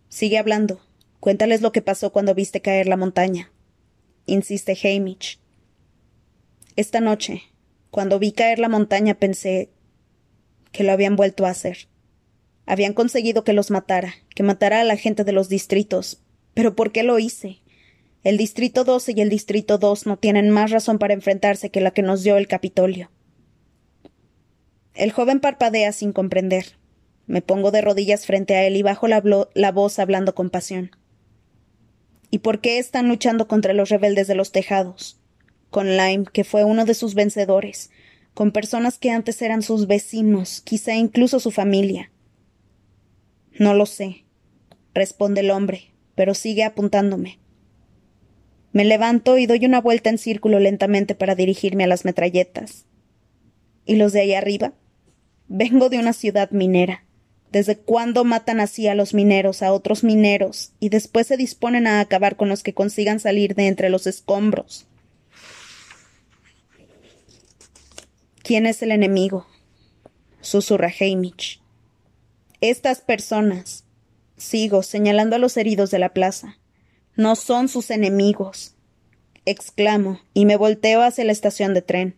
Sigue 0.08 0.38
hablando. 0.38 0.80
Cuéntales 1.20 1.62
lo 1.62 1.70
que 1.70 1.80
pasó 1.80 2.10
cuando 2.10 2.34
viste 2.34 2.60
caer 2.60 2.88
la 2.88 2.96
montaña. 2.96 3.52
Insiste 4.28 4.76
Hamish. 4.84 5.40
Esta 6.76 7.00
noche, 7.00 7.42
cuando 7.90 8.18
vi 8.18 8.32
caer 8.32 8.58
la 8.58 8.68
montaña, 8.68 9.14
pensé 9.14 9.70
que 10.70 10.84
lo 10.84 10.92
habían 10.92 11.16
vuelto 11.16 11.46
a 11.46 11.50
hacer. 11.50 11.88
Habían 12.66 12.92
conseguido 12.92 13.42
que 13.42 13.54
los 13.54 13.70
matara, 13.70 14.14
que 14.34 14.42
matara 14.42 14.82
a 14.82 14.84
la 14.84 14.96
gente 14.96 15.24
de 15.24 15.32
los 15.32 15.48
distritos. 15.48 16.20
Pero 16.52 16.76
¿por 16.76 16.92
qué 16.92 17.02
lo 17.02 17.18
hice? 17.18 17.62
El 18.22 18.36
Distrito 18.36 18.84
12 18.84 19.14
y 19.16 19.20
el 19.22 19.30
Distrito 19.30 19.78
2 19.78 20.06
no 20.06 20.18
tienen 20.18 20.50
más 20.50 20.70
razón 20.70 20.98
para 20.98 21.14
enfrentarse 21.14 21.70
que 21.70 21.80
la 21.80 21.92
que 21.92 22.02
nos 22.02 22.22
dio 22.22 22.36
el 22.36 22.48
Capitolio. 22.48 23.10
El 24.92 25.10
joven 25.10 25.40
parpadea 25.40 25.92
sin 25.92 26.12
comprender. 26.12 26.76
Me 27.26 27.40
pongo 27.40 27.70
de 27.70 27.80
rodillas 27.80 28.26
frente 28.26 28.56
a 28.56 28.66
él 28.66 28.76
y 28.76 28.82
bajo 28.82 29.08
la, 29.08 29.22
la, 29.54 29.72
voz 29.72 29.98
hablando 29.98 30.34
con 30.34 30.50
pasión. 30.50 30.90
¿Y 32.30 32.38
por 32.38 32.60
qué 32.60 32.78
están 32.78 33.08
luchando 33.08 33.48
contra 33.48 33.72
los 33.72 33.88
rebeldes 33.88 34.26
de 34.26 34.34
los 34.34 34.52
tejados? 34.52 35.18
Con 35.70 35.96
Lyme, 35.96 36.26
que 36.32 36.44
fue 36.44 36.64
uno 36.64 36.84
de 36.84 36.94
sus 36.94 37.14
vencedores, 37.14 37.90
con 38.34 38.52
personas 38.52 38.98
que 38.98 39.10
antes 39.10 39.40
eran 39.42 39.62
sus 39.62 39.86
vecinos, 39.86 40.60
quizá 40.60 40.94
incluso 40.94 41.40
su 41.40 41.50
familia. 41.50 42.10
No 43.58 43.74
lo 43.74 43.86
sé, 43.86 44.24
responde 44.94 45.40
el 45.40 45.50
hombre, 45.50 45.92
pero 46.14 46.34
sigue 46.34 46.64
apuntándome. 46.64 47.38
Me 48.72 48.84
levanto 48.84 49.38
y 49.38 49.46
doy 49.46 49.64
una 49.64 49.80
vuelta 49.80 50.10
en 50.10 50.18
círculo 50.18 50.60
lentamente 50.60 51.14
para 51.14 51.34
dirigirme 51.34 51.84
a 51.84 51.88
las 51.88 52.04
metralletas. 52.04 52.84
¿Y 53.86 53.96
los 53.96 54.12
de 54.12 54.20
ahí 54.20 54.34
arriba? 54.34 54.74
Vengo 55.48 55.88
de 55.88 55.98
una 55.98 56.12
ciudad 56.12 56.50
minera. 56.50 57.04
¿Desde 57.50 57.78
cuándo 57.78 58.24
matan 58.24 58.60
así 58.60 58.88
a 58.88 58.94
los 58.94 59.14
mineros, 59.14 59.62
a 59.62 59.72
otros 59.72 60.04
mineros, 60.04 60.72
y 60.80 60.90
después 60.90 61.26
se 61.26 61.36
disponen 61.36 61.86
a 61.86 62.00
acabar 62.00 62.36
con 62.36 62.48
los 62.48 62.62
que 62.62 62.74
consigan 62.74 63.20
salir 63.20 63.54
de 63.54 63.68
entre 63.68 63.88
los 63.88 64.06
escombros? 64.06 64.86
¿Quién 68.42 68.66
es 68.66 68.82
el 68.82 68.92
enemigo? 68.92 69.46
susurra 70.40 70.90
Hamish. 71.00 71.60
Estas 72.60 73.00
personas. 73.00 73.84
Sigo 74.36 74.82
señalando 74.82 75.36
a 75.36 75.38
los 75.38 75.56
heridos 75.56 75.90
de 75.90 75.98
la 75.98 76.14
plaza. 76.14 76.58
No 77.16 77.36
son 77.36 77.68
sus 77.68 77.90
enemigos. 77.90 78.74
exclamo, 79.44 80.20
y 80.34 80.44
me 80.44 80.56
volteo 80.56 81.02
hacia 81.02 81.24
la 81.24 81.32
estación 81.32 81.74
de 81.74 81.82
tren. 81.82 82.16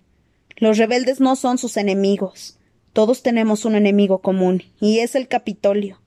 Los 0.56 0.78
rebeldes 0.78 1.20
no 1.20 1.36
son 1.36 1.58
sus 1.58 1.76
enemigos. 1.76 2.58
Todos 2.92 3.22
tenemos 3.22 3.64
un 3.64 3.76
enemigo 3.76 4.20
común, 4.20 4.64
y 4.80 4.98
es 4.98 5.14
el 5.14 5.28
Capitolio. 5.28 6.00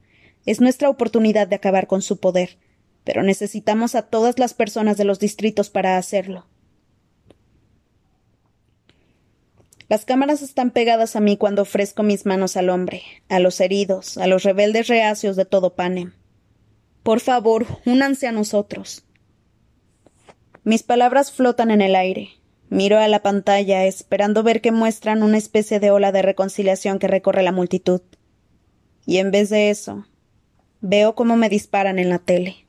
Es 0.45 0.59
nuestra 0.59 0.89
oportunidad 0.89 1.47
de 1.47 1.55
acabar 1.55 1.87
con 1.87 2.01
su 2.01 2.19
poder, 2.19 2.57
pero 3.03 3.23
necesitamos 3.23 3.95
a 3.95 4.03
todas 4.03 4.39
las 4.39 4.53
personas 4.53 4.97
de 4.97 5.05
los 5.05 5.19
distritos 5.19 5.69
para 5.69 5.97
hacerlo. 5.97 6.45
Las 9.89 10.05
cámaras 10.05 10.41
están 10.41 10.71
pegadas 10.71 11.15
a 11.15 11.19
mí 11.19 11.37
cuando 11.37 11.61
ofrezco 11.61 12.03
mis 12.03 12.25
manos 12.25 12.57
al 12.57 12.69
hombre, 12.69 13.03
a 13.29 13.39
los 13.39 13.59
heridos, 13.61 14.17
a 14.17 14.27
los 14.27 14.43
rebeldes 14.43 14.87
reacios 14.87 15.35
de 15.35 15.45
todo 15.45 15.75
Panem. 15.75 16.13
Por 17.03 17.19
favor, 17.19 17.67
únanse 17.85 18.27
a 18.27 18.31
nosotros. 18.31 19.05
Mis 20.63 20.83
palabras 20.83 21.31
flotan 21.31 21.69
en 21.71 21.81
el 21.81 21.95
aire, 21.95 22.29
Miro 22.73 22.97
a 22.97 23.07
la 23.07 23.21
pantalla 23.21 23.85
esperando 23.85 24.41
ver 24.41 24.59
que 24.59 24.71
muestran 24.71 25.21
una 25.21 25.37
especie 25.37 25.79
de 25.79 25.91
ola 25.91 26.11
de 26.11 26.23
reconciliación 26.23 26.97
que 26.97 27.07
recorre 27.07 27.43
la 27.43 27.51
multitud. 27.51 28.01
Y 29.05 29.17
en 29.19 29.29
vez 29.29 29.51
de 29.51 29.69
eso, 29.69 30.07
veo 30.81 31.13
cómo 31.13 31.35
me 31.37 31.49
disparan 31.49 31.99
en 31.99 32.09
la 32.09 32.17
tele. 32.17 32.62